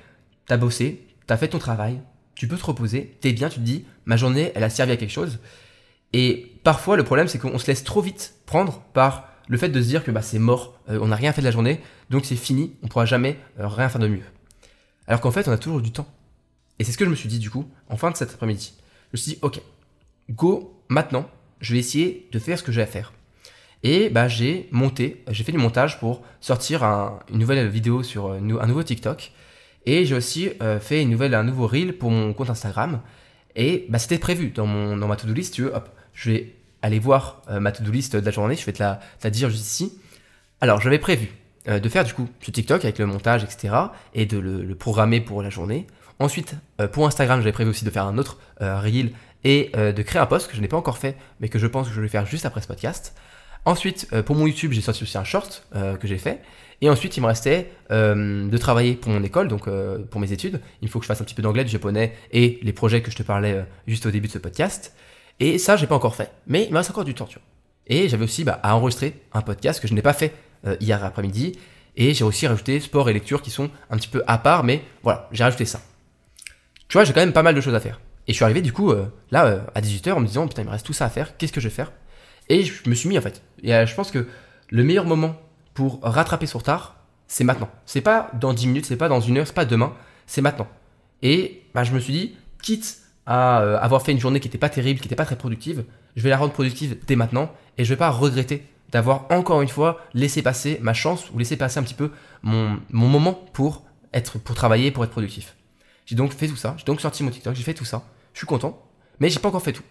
t'as 0.48 0.58
bossé, 0.58 1.08
t'as 1.28 1.38
fait 1.38 1.48
ton 1.48 1.60
travail, 1.60 2.02
tu 2.42 2.48
peux 2.48 2.58
te 2.58 2.66
reposer, 2.66 3.16
t'es 3.22 3.34
bien, 3.34 3.50
tu 3.50 3.60
te 3.60 3.64
dis, 3.64 3.86
ma 4.06 4.18
journée, 4.18 4.52
elle 4.56 4.64
a 4.64 4.72
servi 4.72 4.94
à 4.94 4.98
quelque 4.98 5.12
chose. 5.12 5.38
Et 6.12 6.56
parfois, 6.64 6.98
le 6.98 7.04
problème, 7.04 7.28
c'est 7.28 7.38
qu'on 7.38 7.60
se 7.60 7.68
laisse 7.68 7.84
trop 7.84 8.02
vite 8.02 8.34
prendre 8.48 8.82
par 8.94 9.28
le 9.48 9.60
fait 9.60 9.70
de 9.70 9.80
se 9.80 9.88
dire 9.88 10.04
que 10.04 10.10
bah, 10.10 10.24
c'est 10.24 10.40
mort, 10.40 10.74
euh, 10.90 10.98
on 11.04 11.10
n'a 11.10 11.16
rien 11.16 11.34
fait 11.34 11.42
de 11.42 11.46
la 11.46 11.52
journée, 11.52 11.82
donc 12.10 12.26
c'est 12.26 12.36
fini, 12.36 12.74
on 12.82 12.88
pourra 12.88 13.06
jamais 13.06 13.38
euh, 13.60 13.68
rien 13.68 13.90
faire 13.90 14.02
de 14.02 14.08
mieux. 14.08 14.24
Alors 15.06 15.22
qu'en 15.22 15.30
fait, 15.30 15.48
on 15.48 15.52
a 15.52 15.58
toujours 15.60 15.82
du 15.82 15.92
temps. 15.92 16.08
Et 16.80 16.84
c'est 16.84 16.92
ce 16.92 16.98
que 16.98 17.06
je 17.06 17.12
me 17.12 17.16
suis 17.16 17.30
dit 17.30 17.38
du 17.38 17.52
coup, 17.52 17.70
en 17.90 17.96
fin 17.96 18.10
de 18.10 18.18
cet 18.18 18.34
après-midi. 18.34 18.74
Je 19.14 19.18
me 19.18 19.22
suis 19.22 19.34
dit, 19.34 19.40
ok, 19.44 19.62
go, 20.32 20.82
maintenant, 20.90 21.30
je 21.60 21.74
vais 21.74 21.80
essayer 21.80 22.28
de 22.32 22.40
faire 22.40 22.58
ce 22.58 22.64
que 22.64 22.72
j'ai 22.72 22.82
à 22.82 22.88
faire. 22.88 23.14
Et 23.84 24.10
bah, 24.10 24.28
j'ai 24.28 24.68
monté, 24.72 25.24
j'ai 25.30 25.44
fait 25.44 25.52
du 25.52 25.60
montage 25.60 26.00
pour 26.00 26.24
sortir 26.40 26.82
une 26.84 27.38
nouvelle 27.38 27.68
vidéo 27.68 28.02
sur 28.02 28.30
euh, 28.30 28.40
un 28.60 28.66
nouveau 28.66 28.82
TikTok. 28.82 29.32
Et 29.86 30.06
j'ai 30.06 30.16
aussi 30.16 30.52
euh, 30.62 30.80
fait 30.80 31.02
une 31.02 31.10
nouvelle, 31.10 31.34
un 31.34 31.44
nouveau 31.44 31.68
reel 31.68 31.98
pour 31.98 32.12
mon 32.12 32.34
compte 32.34 32.50
Instagram. 32.50 33.02
Et 33.56 33.86
bah, 33.90 34.00
c'était 34.00 34.20
prévu 34.20 34.50
dans, 34.50 34.68
ma 34.68 35.16
to-do 35.16 35.34
list. 35.34 35.60
Je 36.14 36.32
vais 36.32 36.56
aller 36.82 37.00
voir 37.00 37.42
euh, 37.50 37.60
ma 37.60 37.72
to-do 37.72 37.92
list 37.92 38.16
de 38.16 38.26
la 38.26 38.32
journée. 38.32 38.56
Je 38.56 38.66
vais 38.66 38.74
te 38.74 38.82
la, 38.82 39.00
dire 39.30 39.50
juste 39.50 39.66
ici. 39.66 40.00
Alors, 40.62 40.80
j'avais 40.82 41.00
prévu 41.00 41.32
euh, 41.68 41.80
de 41.80 41.90
faire 41.90 42.04
du 42.04 42.14
coup 42.14 42.30
ce 42.42 42.52
TikTok 42.52 42.84
avec 42.84 43.00
le 43.00 43.06
montage, 43.06 43.44
etc. 43.44 43.76
et 44.14 44.26
de 44.26 44.38
le, 44.38 44.64
le 44.64 44.76
programmer 44.76 45.20
pour 45.20 45.42
la 45.42 45.50
journée. 45.50 45.88
Ensuite, 46.20 46.54
pour 46.92 47.08
Instagram, 47.08 47.40
j'avais 47.40 47.52
prévu 47.52 47.72
aussi 47.72 47.84
de 47.84 47.90
faire 47.90 48.06
un 48.06 48.20
autre 48.20 48.38
reel 48.60 49.12
et 49.44 49.72
de 49.74 50.02
créer 50.04 50.22
un 50.22 50.28
post 50.28 50.52
que 50.52 50.56
je 50.56 50.62
n'ai 50.62 50.68
pas 50.68 50.78
encore 50.78 51.00
fait, 51.00 51.18
mais 51.40 51.50
que 51.50 51.58
je 51.58 51.66
pense 51.66 51.88
que 51.88 51.96
je 51.96 52.00
vais 52.00 52.10
faire 52.10 52.28
juste 52.28 52.46
après 52.46 52.62
ce 52.62 52.68
podcast. 52.68 53.16
Ensuite, 53.66 54.08
euh, 54.12 54.24
pour 54.24 54.36
mon 54.36 54.48
YouTube, 54.48 54.72
j'ai 54.72 54.82
sorti 54.82 55.04
aussi 55.04 55.18
un 55.18 55.24
short 55.24 55.68
euh, 55.76 55.96
que 55.96 56.08
j'ai 56.08 56.18
fait. 56.18 56.42
Et 56.82 56.90
ensuite, 56.90 57.16
il 57.16 57.22
me 57.22 57.28
restait 57.28 57.72
euh, 57.92 58.50
de 58.50 58.58
travailler 58.58 58.96
pour 58.96 59.12
mon 59.12 59.22
école, 59.22 59.48
donc 59.48 59.70
pour 60.10 60.20
mes 60.20 60.32
études. 60.32 60.62
Il 60.82 60.90
faut 60.90 60.98
que 60.98 61.04
je 61.04 61.08
fasse 61.08 61.22
un 61.22 61.24
petit 61.24 61.36
peu 61.36 61.44
d'anglais, 61.44 61.64
de 61.64 61.70
japonais 61.70 62.16
et 62.32 62.60
les 62.64 62.74
projets 62.74 63.02
que 63.04 63.12
je 63.12 63.16
te 63.16 63.22
parlais 63.22 63.64
juste 63.86 64.08
au 64.08 64.12
début 64.12 64.28
de 64.28 64.34
ce 64.34 64.40
podcast. 64.40 64.96
Et 65.40 65.60
ça, 65.60 65.76
j'ai 65.76 65.86
pas 65.86 65.96
encore 65.96 66.16
fait. 66.16 66.32
Mais 66.48 66.66
il 66.66 66.72
me 66.72 66.78
reste 66.78 66.90
encore 66.90 67.06
du 67.06 67.14
temps, 67.14 67.26
tu 67.26 67.36
vois. 67.36 67.46
Et 67.86 68.10
j'avais 68.10 68.24
aussi 68.24 68.44
bah, 68.44 68.60
à 68.64 68.76
enregistrer 68.76 69.22
un 69.34 69.42
podcast 69.42 69.80
que 69.80 69.88
je 69.88 69.94
n'ai 69.94 70.02
pas 70.02 70.14
fait 70.14 70.34
hier 70.80 71.04
après-midi. 71.04 71.60
Et 71.98 72.16
j'ai 72.16 72.24
aussi 72.24 72.48
rajouté 72.48 72.80
sport 72.80 73.10
et 73.10 73.14
lecture 73.14 73.44
qui 73.44 73.52
sont 73.52 73.70
un 73.92 73.98
petit 73.98 74.08
peu 74.08 74.24
à 74.26 74.40
part, 74.40 74.64
mais 74.64 74.82
voilà, 75.04 75.30
j'ai 75.32 75.44
rajouté 75.44 75.66
ça. 75.66 75.82
Tu 76.88 76.94
vois, 76.94 77.04
j'ai 77.04 77.14
quand 77.14 77.20
même 77.20 77.34
pas 77.34 77.44
mal 77.44 77.54
de 77.54 77.62
choses 77.62 77.76
à 77.76 77.80
faire. 77.80 78.00
Et 78.28 78.32
je 78.32 78.38
suis 78.38 78.44
arrivé 78.44 78.62
du 78.62 78.74
coup 78.74 78.92
là 79.30 79.66
à 79.76 79.82
18h 79.82 80.14
en 80.14 80.20
me 80.20 80.26
disant 80.26 80.48
putain 80.48 80.64
il 80.64 80.66
me 80.66 80.72
reste 80.72 80.86
tout 80.86 80.94
ça 80.94 81.06
à 81.06 81.10
faire, 81.10 81.38
qu'est-ce 81.38 81.52
que 81.54 81.62
je 81.62 81.68
vais 81.68 81.74
faire 81.74 81.92
Et 82.52 82.64
je 82.64 82.90
me 82.90 82.96
suis 82.96 83.08
mis 83.08 83.18
en 83.18 83.22
fait. 83.22 83.42
Et 83.64 83.70
je 83.70 83.96
pense 83.96 84.12
que 84.12 84.28
le 84.70 84.84
meilleur 84.84 85.06
moment 85.06 85.38
pour 85.74 86.02
rattraper 86.04 86.46
son 86.46 86.58
retard, 86.58 86.98
c'est 87.28 87.46
maintenant. 87.46 87.70
C'est 87.86 88.02
pas 88.02 88.30
dans 88.34 88.54
10 88.54 88.68
minutes, 88.68 88.86
c'est 88.86 88.98
pas 88.98 89.08
dans 89.08 89.22
une 89.22 89.38
heure, 89.38 89.48
c'est 89.48 89.56
pas 89.56 89.64
demain, 89.64 89.94
c'est 90.28 90.42
maintenant. 90.42 90.68
Et 91.22 91.64
bah, 91.74 91.86
je 91.86 91.94
me 91.94 92.00
suis 92.00 92.12
dit, 92.12 92.36
quitte 92.62 92.98
à 93.26 93.62
euh, 93.62 93.80
avoir 93.80 94.02
fait 94.02 94.12
une 94.12 94.20
journée 94.20 94.42
qui 94.42 94.50
n'était 94.50 94.58
pas 94.58 94.68
terrible, 94.68 95.00
qui 95.00 95.06
n'était 95.06 95.16
pas 95.16 95.24
très 95.24 95.38
productive, 95.38 95.86
je 96.18 96.24
vais 96.24 96.30
la 96.30 96.36
rendre 96.36 96.52
productive 96.52 96.98
dès 97.08 97.16
maintenant 97.16 97.54
et 97.78 97.86
je 97.86 97.90
vais 97.90 97.98
pas 97.98 98.10
regretter 98.10 98.66
d'avoir 98.92 99.28
encore 99.32 99.62
une 99.62 99.70
fois 99.70 100.02
laissé 100.14 100.42
passer 100.42 100.78
ma 100.82 100.94
chance 100.94 101.32
ou 101.32 101.38
laissé 101.38 101.56
passer 101.56 101.80
un 101.80 101.84
petit 101.84 101.94
peu 101.94 102.12
mon, 102.42 102.82
mon 102.90 103.08
moment 103.08 103.34
pour 103.54 103.86
être 104.14 104.40
pour 104.40 104.56
travailler, 104.56 104.92
pour 104.92 105.06
être 105.06 105.12
productif. 105.12 105.56
J'ai 106.06 106.16
donc 106.16 106.34
fait 106.34 106.50
tout 106.50 106.58
ça, 106.58 106.76
j'ai 106.78 106.84
donc 106.84 107.00
sorti 107.00 107.24
mon 107.24 107.30
TikTok, 107.30 107.56
j'ai 107.56 107.64
fait 107.64 107.74
tout 107.74 107.86
ça, 107.86 108.04
je 108.34 108.40
suis 108.40 108.48
content, 108.48 108.86
mais 109.22 109.30
j'ai 109.30 109.40
pas 109.40 109.48
encore 109.48 109.62
fait 109.62 109.72
tout. 109.72 109.84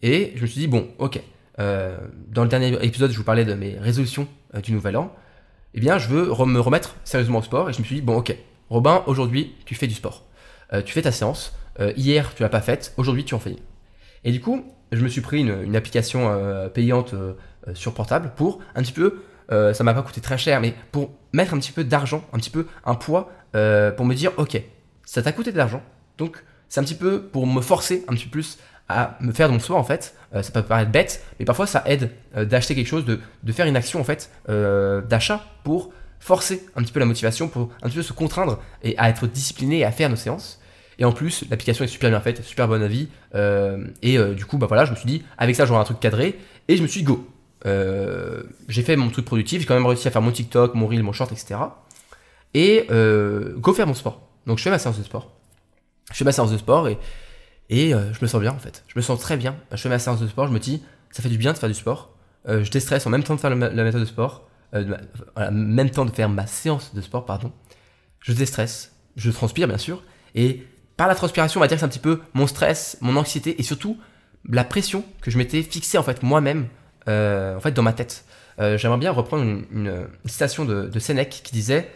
Et 0.00 0.32
je 0.36 0.42
me 0.42 0.46
suis 0.46 0.60
dit, 0.60 0.68
bon, 0.68 0.88
ok, 0.98 1.20
euh, 1.58 1.96
dans 2.28 2.42
le 2.42 2.48
dernier 2.48 2.76
épisode, 2.84 3.10
je 3.10 3.16
vous 3.16 3.24
parlais 3.24 3.44
de 3.44 3.54
mes 3.54 3.78
résolutions 3.78 4.26
euh, 4.54 4.60
du 4.60 4.72
nouvel 4.72 4.96
an, 4.96 5.14
eh 5.74 5.80
bien, 5.80 5.98
je 5.98 6.08
veux 6.08 6.26
me 6.46 6.60
remettre 6.60 6.96
sérieusement 7.04 7.38
au 7.38 7.42
sport 7.42 7.70
et 7.70 7.72
je 7.72 7.78
me 7.80 7.84
suis 7.84 7.96
dit, 7.96 8.02
bon, 8.02 8.16
ok, 8.16 8.36
Robin, 8.68 9.02
aujourd'hui, 9.06 9.54
tu 9.64 9.74
fais 9.74 9.86
du 9.86 9.94
sport. 9.94 10.24
Euh, 10.72 10.82
tu 10.82 10.92
fais 10.92 11.02
ta 11.02 11.12
séance, 11.12 11.54
hier, 11.96 12.34
tu 12.34 12.42
l'as 12.42 12.50
pas 12.50 12.60
faite, 12.60 12.92
aujourd'hui, 12.98 13.24
tu 13.24 13.34
en 13.34 13.38
fais 13.38 13.52
une. 13.52 13.58
Et 14.24 14.30
du 14.30 14.40
coup, 14.40 14.62
je 14.92 15.02
me 15.02 15.08
suis 15.08 15.22
pris 15.22 15.40
une, 15.40 15.62
une 15.62 15.74
application 15.74 16.30
payante 16.74 17.14
sur 17.72 17.94
portable 17.94 18.32
pour 18.36 18.60
un 18.74 18.82
petit 18.82 18.92
peu 18.92 19.22
ça 19.48 19.82
m'a 19.82 19.94
pas 19.94 20.02
coûté 20.02 20.20
très 20.20 20.36
cher, 20.36 20.60
mais 20.60 20.74
pour 20.92 21.12
mettre 21.32 21.54
un 21.54 21.58
petit 21.58 21.72
peu 21.72 21.82
d'argent, 21.82 22.22
un 22.34 22.38
petit 22.38 22.50
peu 22.50 22.66
un 22.84 22.94
poids, 22.94 23.32
pour 23.52 24.04
me 24.04 24.14
dire, 24.14 24.32
ok, 24.36 24.62
ça 25.04 25.22
t'a 25.22 25.32
coûté 25.32 25.50
de 25.50 25.56
l'argent, 25.56 25.82
donc 26.18 26.44
c'est 26.68 26.80
un 26.80 26.84
petit 26.84 26.94
peu 26.94 27.22
pour 27.22 27.46
me 27.46 27.60
forcer 27.60 28.02
un 28.08 28.14
petit 28.14 28.24
peu 28.24 28.30
plus 28.30 28.58
à 28.88 29.16
me 29.20 29.32
faire 29.32 29.48
de 29.48 29.54
mon 29.54 29.60
sport 29.60 29.78
en 29.78 29.84
fait. 29.84 30.14
Euh, 30.34 30.42
ça 30.42 30.50
peut 30.52 30.62
paraître 30.62 30.90
bête, 30.90 31.24
mais 31.38 31.44
parfois 31.44 31.66
ça 31.66 31.82
aide 31.86 32.10
d'acheter 32.34 32.74
quelque 32.74 32.86
chose, 32.86 33.04
de, 33.04 33.20
de, 33.42 33.52
faire 33.52 33.66
une 33.66 33.76
action 33.76 34.00
en 34.00 34.04
fait 34.04 34.30
d'achat 34.48 35.44
pour 35.64 35.92
forcer 36.20 36.64
un 36.76 36.82
petit 36.82 36.92
peu 36.92 37.00
la 37.00 37.06
motivation, 37.06 37.48
pour 37.48 37.70
un 37.82 37.88
petit 37.88 37.96
peu 37.96 38.02
se 38.02 38.12
contraindre 38.12 38.60
et 38.82 38.96
à 38.98 39.08
être 39.08 39.26
discipliné 39.26 39.78
et 39.78 39.84
à 39.84 39.92
faire 39.92 40.08
nos 40.08 40.16
séances. 40.16 40.60
Et 40.98 41.04
en 41.04 41.12
plus, 41.12 41.44
l'application 41.50 41.84
est 41.84 41.88
super 41.88 42.10
bien 42.10 42.20
faite, 42.20 42.44
super 42.44 42.68
bonne 42.68 42.82
avis. 42.82 43.08
et 44.02 44.18
du 44.34 44.44
coup, 44.46 44.58
bah 44.58 44.66
voilà, 44.66 44.84
je 44.84 44.92
me 44.92 44.96
suis 44.96 45.06
dit, 45.06 45.24
avec 45.36 45.56
ça, 45.56 45.66
j'aurai 45.66 45.80
un 45.80 45.84
truc 45.84 46.00
cadré. 46.00 46.38
Et 46.68 46.76
je 46.76 46.82
me 46.82 46.86
suis 46.86 47.00
dit, 47.00 47.06
go, 47.06 47.26
euh, 47.66 48.42
j'ai 48.68 48.82
fait 48.82 48.96
mon 48.96 49.10
truc 49.10 49.24
productif, 49.24 49.60
j'ai 49.60 49.66
quand 49.66 49.74
même 49.74 49.86
réussi 49.86 50.08
à 50.08 50.10
faire 50.10 50.22
mon 50.22 50.32
TikTok, 50.32 50.74
mon 50.74 50.86
reel, 50.86 51.02
mon 51.02 51.12
short, 51.12 51.30
etc. 51.32 51.56
Et 52.54 52.86
euh, 52.90 53.54
go 53.56 53.72
faire 53.72 53.86
mon 53.86 53.94
sport. 53.94 54.20
Donc 54.46 54.58
je 54.58 54.64
fais 54.64 54.70
ma 54.70 54.78
séance 54.78 54.98
de 54.98 55.04
sport. 55.04 55.30
Je 56.10 56.16
fais 56.16 56.24
ma 56.24 56.32
séance 56.32 56.50
de 56.50 56.58
sport 56.58 56.88
et, 56.88 56.98
et 57.68 57.94
euh, 57.94 58.12
je 58.12 58.18
me 58.22 58.26
sens 58.26 58.40
bien 58.40 58.52
en 58.52 58.58
fait. 58.58 58.84
Je 58.88 58.94
me 58.96 59.02
sens 59.02 59.20
très 59.20 59.36
bien. 59.36 59.56
Je 59.70 59.76
fais 59.76 59.88
ma 59.88 59.98
séance 59.98 60.20
de 60.20 60.26
sport, 60.26 60.46
je 60.46 60.52
me 60.52 60.58
dis, 60.58 60.82
ça 61.10 61.22
fait 61.22 61.28
du 61.28 61.38
bien 61.38 61.52
de 61.52 61.58
faire 61.58 61.68
du 61.68 61.74
sport. 61.74 62.14
Euh, 62.48 62.64
je 62.64 62.70
déstresse 62.70 63.06
en 63.06 63.10
même 63.10 63.22
temps 63.22 63.34
de 63.34 63.40
faire 63.40 63.54
la, 63.54 63.70
méthode 63.84 64.00
de 64.00 64.06
sport, 64.06 64.48
euh, 64.74 64.84
même 65.50 65.90
temps 65.90 66.04
de 66.04 66.10
faire 66.10 66.28
ma 66.28 66.46
séance 66.46 66.94
de 66.94 67.00
sport, 67.00 67.24
pardon. 67.24 67.52
Je 68.20 68.32
déstresse, 68.32 68.92
je 69.16 69.30
transpire 69.30 69.68
bien 69.68 69.78
sûr. 69.78 70.02
Et 70.34 70.66
par 70.96 71.08
la 71.08 71.14
transpiration, 71.14 71.60
on 71.60 71.62
va 71.62 71.68
dire 71.68 71.76
que 71.76 71.80
c'est 71.80 71.86
un 71.86 71.88
petit 71.88 71.98
peu 71.98 72.20
mon 72.34 72.46
stress, 72.46 72.98
mon 73.00 73.16
anxiété 73.16 73.58
et 73.58 73.62
surtout 73.62 73.98
la 74.48 74.64
pression 74.64 75.04
que 75.20 75.30
je 75.30 75.38
m'étais 75.38 75.62
fixée 75.62 75.98
en 75.98 76.02
fait 76.02 76.22
moi-même 76.22 76.68
en 77.06 77.60
fait, 77.60 77.72
dans 77.72 77.82
ma 77.82 77.92
tête. 77.92 78.24
J'aimerais 78.58 78.98
bien 78.98 79.10
reprendre 79.10 79.42
une, 79.42 80.06
citation 80.26 80.64
de, 80.64 80.86
de, 80.86 80.98
Sénèque 81.00 81.40
qui 81.42 81.52
disait 81.52 81.90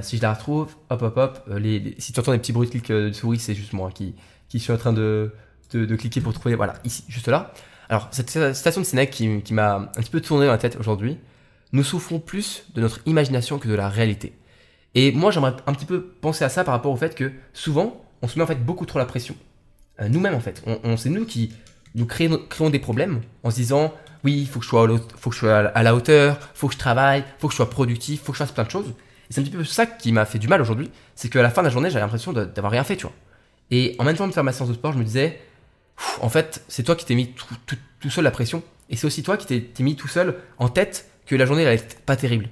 si 0.00 0.16
je 0.16 0.22
la 0.22 0.32
retrouve, 0.32 0.74
hop 0.88 1.02
hop 1.02 1.16
hop, 1.16 1.50
si 1.98 2.12
tu 2.12 2.20
entends 2.20 2.32
des 2.32 2.38
petits 2.38 2.52
bruits 2.52 2.68
de 2.68 2.72
clic 2.72 2.90
de 2.90 3.12
souris, 3.12 3.38
c'est 3.38 3.54
juste 3.54 3.72
moi 3.74 3.90
qui, 3.92 4.14
qui 4.48 4.60
suis 4.60 4.72
en 4.72 4.76
train 4.76 4.92
de, 4.92 5.32
de, 5.72 5.96
cliquer 5.96 6.20
pour 6.20 6.32
trouver, 6.32 6.54
voilà, 6.54 6.74
ici, 6.84 7.04
juste 7.08 7.28
là. 7.28 7.52
Alors, 7.88 8.08
cette 8.10 8.30
citation 8.30 8.80
de 8.80 8.86
Sénèque 8.86 9.10
qui, 9.10 9.42
qui 9.42 9.54
m'a 9.54 9.74
un 9.74 10.00
petit 10.00 10.10
peu 10.10 10.20
tourné 10.20 10.46
dans 10.46 10.52
la 10.52 10.58
tête 10.58 10.76
aujourd'hui, 10.78 11.18
nous 11.72 11.84
souffrons 11.84 12.18
plus 12.18 12.64
de 12.74 12.80
notre 12.80 13.00
imagination 13.06 13.58
que 13.58 13.68
de 13.68 13.74
la 13.74 13.88
réalité. 13.88 14.32
Et 14.94 15.12
moi, 15.12 15.30
j'aimerais 15.30 15.54
un 15.66 15.72
petit 15.74 15.84
peu 15.84 16.02
penser 16.02 16.44
à 16.44 16.48
ça 16.48 16.64
par 16.64 16.72
rapport 16.72 16.92
au 16.92 16.96
fait 16.96 17.14
que 17.14 17.32
souvent, 17.52 18.04
on 18.22 18.28
se 18.28 18.38
met 18.38 18.44
en 18.44 18.46
fait 18.46 18.64
beaucoup 18.64 18.86
trop 18.86 18.98
la 18.98 19.04
pression. 19.04 19.36
Euh, 20.00 20.08
Nous-mêmes, 20.08 20.34
en 20.34 20.40
fait. 20.40 20.64
C'est 20.96 21.10
nous 21.10 21.26
qui 21.26 21.52
nous 21.94 22.06
créons, 22.06 22.38
créons 22.48 22.70
des 22.70 22.78
problèmes 22.78 23.20
en 23.42 23.50
se 23.50 23.56
disant 23.56 23.92
oui, 24.24 24.40
il 24.40 24.48
faut 24.48 24.58
que 24.58 24.64
je 24.64 24.70
sois, 24.70 24.88
faut 25.16 25.30
que 25.30 25.36
je 25.36 25.40
sois 25.40 25.56
à 25.56 25.82
la 25.82 25.94
hauteur, 25.94 26.38
faut 26.54 26.68
que 26.68 26.74
je 26.74 26.78
travaille, 26.78 27.24
faut 27.38 27.48
que 27.48 27.52
je 27.52 27.56
sois 27.56 27.70
productif, 27.70 28.22
faut 28.22 28.32
que 28.32 28.38
je 28.38 28.42
fasse 28.42 28.52
plein 28.52 28.64
de 28.64 28.70
choses. 28.70 28.88
Et 28.88 29.32
c'est 29.32 29.40
un 29.40 29.44
petit 29.44 29.52
peu 29.52 29.64
ça 29.64 29.86
qui 29.86 30.12
m'a 30.12 30.24
fait 30.24 30.38
du 30.38 30.48
mal 30.48 30.60
aujourd'hui, 30.60 30.90
c'est 31.14 31.28
qu'à 31.28 31.42
la 31.42 31.50
fin 31.50 31.62
de 31.62 31.66
la 31.66 31.72
journée, 31.72 31.90
j'avais 31.90 32.00
l'impression 32.00 32.32
d'avoir 32.32 32.72
rien 32.72 32.84
fait, 32.84 32.96
tu 32.96 33.06
vois. 33.06 33.14
Et 33.70 33.96
en 33.98 34.04
même 34.04 34.16
temps 34.16 34.28
de 34.28 34.32
faire 34.32 34.44
ma 34.44 34.52
séance 34.52 34.68
de 34.68 34.74
sport, 34.74 34.92
je 34.92 34.98
me 34.98 35.04
disais, 35.04 35.40
en 36.20 36.28
fait, 36.28 36.64
c'est 36.68 36.82
toi 36.82 36.94
qui 36.94 37.04
t'es 37.04 37.14
mis 37.14 37.32
tout, 37.32 38.10
seul 38.10 38.24
la 38.24 38.30
pression. 38.30 38.62
Et 38.90 38.96
c'est 38.96 39.06
aussi 39.06 39.22
toi 39.22 39.36
qui 39.36 39.46
t'es 39.46 39.82
mis 39.82 39.96
tout 39.96 40.08
seul 40.08 40.36
en 40.58 40.68
tête 40.68 41.10
que 41.26 41.34
la 41.34 41.46
journée, 41.46 41.62
elle 41.62 41.74
est 41.74 42.00
pas 42.00 42.16
terrible. 42.16 42.48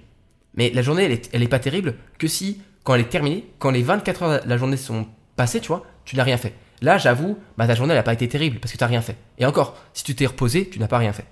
Mais 0.54 0.70
la 0.70 0.82
journée, 0.82 1.04
elle 1.04 1.12
est, 1.12 1.30
elle 1.32 1.42
est 1.42 1.48
pas 1.48 1.58
terrible 1.58 1.94
que 2.18 2.26
si, 2.26 2.60
quand 2.82 2.94
elle 2.94 3.02
est 3.02 3.08
terminée, 3.08 3.46
quand 3.58 3.70
les 3.70 3.82
24 3.82 4.22
heures 4.22 4.44
de 4.44 4.48
la 4.48 4.56
journée 4.56 4.76
sont 4.76 5.06
passées, 5.36 5.60
tu 5.60 5.68
vois, 5.68 5.84
tu 6.04 6.16
n'as 6.16 6.24
rien 6.24 6.36
fait. 6.36 6.54
Là, 6.82 6.98
j'avoue, 6.98 7.38
bah, 7.56 7.66
ta 7.66 7.74
journée, 7.74 7.92
elle 7.92 7.98
n'a 7.98 8.02
pas 8.02 8.12
été 8.12 8.28
terrible 8.28 8.58
parce 8.58 8.72
que 8.72 8.78
tu 8.78 8.84
n'as 8.84 8.88
rien 8.88 9.00
fait. 9.00 9.16
Et 9.38 9.46
encore, 9.46 9.76
si 9.94 10.04
tu 10.04 10.14
t'es 10.14 10.26
reposé, 10.26 10.68
tu 10.68 10.78
n'as 10.78 10.88
pas 10.88 10.98
rien 10.98 11.12
fait. 11.12 11.26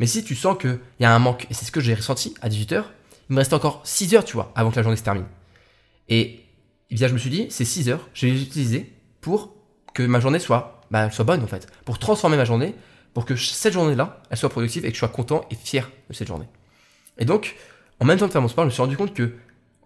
Mais 0.00 0.06
si 0.06 0.22
tu 0.22 0.34
sens 0.34 0.58
qu'il 0.58 0.78
y 1.00 1.04
a 1.04 1.14
un 1.14 1.18
manque, 1.18 1.46
et 1.50 1.54
c'est 1.54 1.64
ce 1.64 1.72
que 1.72 1.80
j'ai 1.80 1.94
ressenti 1.94 2.34
à 2.40 2.48
18h, 2.48 2.84
il 3.30 3.34
me 3.34 3.38
reste 3.38 3.52
encore 3.52 3.80
6 3.84 4.14
heures, 4.14 4.24
tu 4.24 4.34
vois, 4.34 4.52
avant 4.54 4.70
que 4.70 4.76
la 4.76 4.82
journée 4.82 4.96
se 4.96 5.02
termine. 5.02 5.26
Et 6.08 6.44
bien, 6.90 7.08
je 7.08 7.12
me 7.12 7.18
suis 7.18 7.30
dit, 7.30 7.46
ces 7.50 7.64
6 7.64 7.88
heures, 7.88 8.08
je 8.14 8.26
vais 8.26 8.32
les 8.32 8.42
utiliser 8.42 8.92
pour 9.20 9.54
que 9.94 10.02
ma 10.02 10.20
journée 10.20 10.38
soit, 10.38 10.82
bah, 10.90 11.10
soit 11.10 11.24
bonne 11.24 11.42
en 11.42 11.46
fait. 11.46 11.66
Pour 11.84 11.98
transformer 11.98 12.36
ma 12.36 12.44
journée, 12.44 12.74
pour 13.14 13.24
que 13.24 13.36
cette 13.36 13.72
journée-là, 13.72 14.22
elle 14.30 14.36
soit 14.36 14.48
productive 14.48 14.84
et 14.84 14.88
que 14.88 14.94
je 14.94 14.98
sois 14.98 15.08
content 15.08 15.44
et 15.50 15.54
fier 15.54 15.90
de 16.08 16.14
cette 16.14 16.28
journée. 16.28 16.46
Et 17.18 17.24
donc, 17.24 17.56
en 18.00 18.04
même 18.04 18.18
temps 18.18 18.26
de 18.26 18.32
faire 18.32 18.42
mon 18.42 18.48
sport, 18.48 18.64
je 18.64 18.68
me 18.68 18.72
suis 18.72 18.82
rendu 18.82 18.96
compte 18.96 19.14
que, 19.14 19.32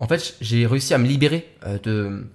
en 0.01 0.07
fait, 0.07 0.37
j'ai 0.41 0.67
réussi 0.67 0.93
à 0.95 0.99
me 0.99 1.07
libérer 1.07 1.49
euh, 1.65 1.79
de, 1.79 2.27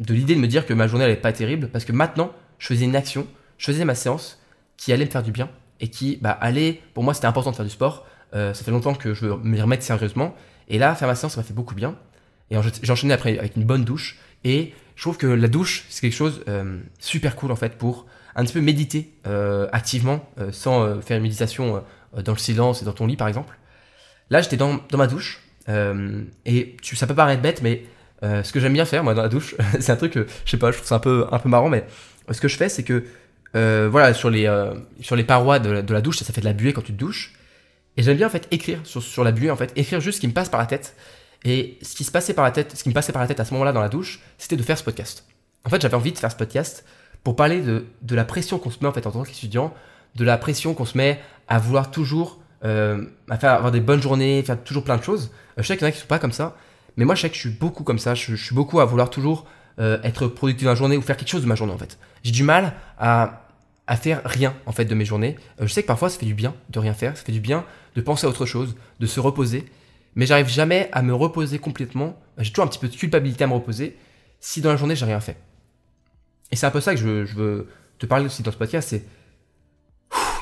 de 0.00 0.14
l'idée 0.14 0.34
de 0.34 0.40
me 0.40 0.46
dire 0.46 0.66
que 0.66 0.72
ma 0.72 0.86
journée, 0.86 1.06
n'est 1.06 1.16
pas 1.16 1.32
terrible, 1.32 1.68
parce 1.68 1.84
que 1.84 1.92
maintenant, 1.92 2.32
je 2.58 2.66
faisais 2.68 2.84
une 2.84 2.96
action, 2.96 3.26
je 3.58 3.66
faisais 3.66 3.84
ma 3.84 3.94
séance 3.94 4.40
qui 4.76 4.92
allait 4.92 5.04
me 5.04 5.10
faire 5.10 5.22
du 5.22 5.32
bien 5.32 5.50
et 5.80 5.88
qui, 5.88 6.18
bah, 6.20 6.30
allait, 6.30 6.80
pour 6.94 7.04
moi, 7.04 7.14
c'était 7.14 7.26
important 7.26 7.50
de 7.50 7.56
faire 7.56 7.64
du 7.64 7.70
sport. 7.70 8.06
Euh, 8.34 8.54
ça 8.54 8.64
fait 8.64 8.70
longtemps 8.70 8.94
que 8.94 9.14
je 9.14 9.26
veux 9.26 9.36
m'y 9.36 9.60
remettre 9.60 9.82
sérieusement. 9.82 10.34
Et 10.68 10.78
là, 10.78 10.94
faire 10.94 11.08
ma 11.08 11.14
séance, 11.14 11.34
ça 11.34 11.40
m'a 11.40 11.44
fait 11.44 11.54
beaucoup 11.54 11.74
bien. 11.74 11.96
Et 12.50 12.56
j'ai 12.82 12.92
enchaîné 12.92 13.12
après 13.12 13.38
avec 13.38 13.56
une 13.56 13.64
bonne 13.64 13.84
douche. 13.84 14.18
Et 14.44 14.72
je 14.98 15.02
trouve 15.04 15.16
que 15.16 15.28
la 15.28 15.46
douche, 15.46 15.84
c'est 15.90 16.00
quelque 16.00 16.16
chose 16.16 16.42
euh, 16.48 16.76
super 16.98 17.36
cool 17.36 17.52
en 17.52 17.56
fait 17.56 17.78
pour 17.78 18.06
un 18.34 18.42
petit 18.42 18.54
peu 18.54 18.60
méditer 18.60 19.12
euh, 19.28 19.68
activement, 19.70 20.28
sans 20.50 21.00
faire 21.00 21.16
une 21.16 21.22
méditation 21.22 21.84
dans 22.16 22.32
le 22.32 22.38
silence 22.38 22.82
et 22.82 22.84
dans 22.84 22.92
ton 22.92 23.06
lit 23.06 23.16
par 23.16 23.28
exemple. 23.28 23.56
Là, 24.28 24.42
j'étais 24.42 24.56
dans, 24.56 24.80
dans, 24.90 24.98
ma 24.98 25.06
douche. 25.06 25.40
et 25.68 26.76
ça 26.82 27.06
peut 27.06 27.14
paraître 27.14 27.42
bête, 27.42 27.62
mais 27.62 27.84
ce 28.22 28.52
que 28.52 28.58
j'aime 28.58 28.72
bien 28.72 28.84
faire 28.84 29.04
moi 29.04 29.14
dans 29.14 29.22
la 29.22 29.28
douche, 29.28 29.54
c'est 29.80 29.92
un 29.92 29.96
truc, 29.96 30.14
je 30.16 30.50
sais 30.50 30.56
pas, 30.56 30.72
je 30.72 30.78
trouve 30.78 30.88
ça 30.88 30.96
un 30.96 31.00
peu, 31.00 31.26
un 31.30 31.38
peu 31.38 31.48
marrant, 31.48 31.68
mais 31.68 31.84
ce 32.30 32.40
que 32.40 32.48
je 32.48 32.56
fais, 32.56 32.68
c'est 32.68 32.82
que 32.82 33.04
voilà, 33.54 34.14
sur 34.14 34.30
les, 34.30 35.24
parois 35.26 35.60
de, 35.60 35.92
la 35.92 36.00
douche, 36.00 36.18
ça, 36.18 36.24
ça 36.24 36.32
fait 36.32 36.40
de 36.40 36.46
la 36.46 36.54
buée 36.54 36.72
quand 36.72 36.82
tu 36.82 36.92
te 36.92 36.98
douches. 36.98 37.34
Et 37.96 38.02
j'aime 38.02 38.16
bien 38.16 38.26
en 38.26 38.30
fait 38.30 38.48
écrire 38.50 38.80
sur, 38.84 39.02
sur 39.02 39.22
la 39.22 39.30
buée, 39.30 39.50
en 39.50 39.56
fait, 39.56 39.72
écrire 39.76 40.00
juste 40.00 40.16
ce 40.16 40.20
qui 40.20 40.28
me 40.28 40.32
passe 40.32 40.48
par 40.48 40.60
la 40.60 40.66
tête. 40.66 40.94
Et 41.44 41.78
ce 41.82 41.94
qui 41.94 42.04
se 42.04 42.10
passait 42.10 42.34
par 42.34 42.44
la 42.44 42.50
tête, 42.50 42.76
ce 42.76 42.82
qui 42.82 42.88
me 42.88 42.94
passait 42.94 43.12
par 43.12 43.22
la 43.22 43.28
tête 43.28 43.40
à 43.40 43.44
ce 43.44 43.52
moment-là 43.54 43.72
dans 43.72 43.80
la 43.80 43.88
douche, 43.88 44.20
c'était 44.38 44.56
de 44.56 44.62
faire 44.62 44.78
ce 44.78 44.84
podcast. 44.84 45.24
En 45.64 45.70
fait, 45.70 45.80
j'avais 45.80 45.94
envie 45.94 46.12
de 46.12 46.18
faire 46.18 46.32
ce 46.32 46.36
podcast 46.36 46.84
pour 47.24 47.36
parler 47.36 47.60
de, 47.60 48.14
la 48.14 48.24
pression 48.24 48.58
qu'on 48.58 48.70
se 48.70 48.78
met 48.80 48.88
en 48.88 48.92
fait 48.92 49.06
en 49.06 49.10
tant 49.10 49.22
qu'étudiant, 49.22 49.74
de 50.14 50.24
la 50.24 50.38
pression 50.38 50.74
qu'on 50.74 50.84
se 50.84 50.96
met 50.96 51.20
à 51.46 51.58
vouloir 51.58 51.90
toujours 51.90 52.38
euh, 52.64 53.04
faire 53.38 53.52
avoir 53.52 53.70
des 53.70 53.80
bonnes 53.80 54.02
journées, 54.02 54.42
faire 54.42 54.62
toujours 54.62 54.84
plein 54.84 54.96
de 54.96 55.02
choses. 55.02 55.30
Euh, 55.58 55.62
je 55.62 55.66
sais 55.66 55.76
qu'il 55.76 55.82
y 55.82 55.86
en 55.86 55.88
a 55.88 55.92
qui 55.92 56.00
sont 56.00 56.06
pas 56.06 56.18
comme 56.18 56.32
ça, 56.32 56.56
mais 56.96 57.04
moi 57.04 57.14
je 57.14 57.22
sais 57.22 57.28
que 57.28 57.34
je 57.34 57.40
suis 57.40 57.50
beaucoup 57.50 57.84
comme 57.84 57.98
ça. 57.98 58.14
Je, 58.14 58.34
suis 58.34 58.54
beaucoup 58.54 58.80
à 58.80 58.84
vouloir 58.84 59.10
toujours 59.10 59.46
euh, 59.78 59.98
être 60.02 60.26
productif 60.26 60.64
dans 60.64 60.72
la 60.72 60.76
journée 60.76 60.96
ou 60.96 61.02
faire 61.02 61.16
quelque 61.16 61.28
chose 61.28 61.42
de 61.42 61.46
ma 61.46 61.54
journée 61.54 61.72
en 61.72 61.78
fait. 61.78 61.98
J'ai 62.24 62.32
du 62.32 62.42
mal 62.42 62.74
à 62.98 63.42
faire 63.96 64.22
rien 64.24 64.54
en 64.66 64.72
fait 64.72 64.84
de 64.84 64.94
mes 64.94 65.04
journées. 65.04 65.36
Je 65.60 65.66
sais 65.66 65.82
que 65.82 65.86
parfois 65.86 66.08
ça 66.08 66.18
fait 66.18 66.26
du 66.26 66.34
bien 66.34 66.54
de 66.70 66.78
rien 66.78 66.94
faire, 66.94 67.16
ça 67.16 67.24
fait 67.24 67.32
du 67.32 67.40
bien 67.40 67.64
de 67.94 68.00
penser 68.00 68.26
à 68.26 68.30
autre 68.30 68.46
chose, 68.46 68.74
de 69.00 69.06
se 69.06 69.20
reposer, 69.20 69.66
mais 70.14 70.26
j'arrive 70.26 70.48
jamais 70.48 70.88
à 70.92 71.02
me 71.02 71.14
reposer 71.14 71.58
complètement. 71.58 72.18
J'ai 72.38 72.50
toujours 72.50 72.64
un 72.64 72.68
petit 72.68 72.78
peu 72.78 72.88
de 72.88 72.96
culpabilité 72.96 73.44
à 73.44 73.46
me 73.46 73.54
reposer 73.54 73.96
si 74.40 74.60
dans 74.60 74.70
la 74.70 74.76
journée 74.76 74.96
j'ai 74.96 75.04
rien 75.04 75.20
fait. 75.20 75.36
Et 76.50 76.56
c'est 76.56 76.66
un 76.66 76.70
peu 76.70 76.80
ça 76.80 76.94
que 76.94 77.00
je, 77.00 77.34
veux 77.34 77.68
te 77.98 78.06
parler 78.06 78.26
aussi 78.26 78.42
dans 78.42 78.52
ce 78.52 78.56
podcast, 78.56 78.88
c'est 78.88 79.04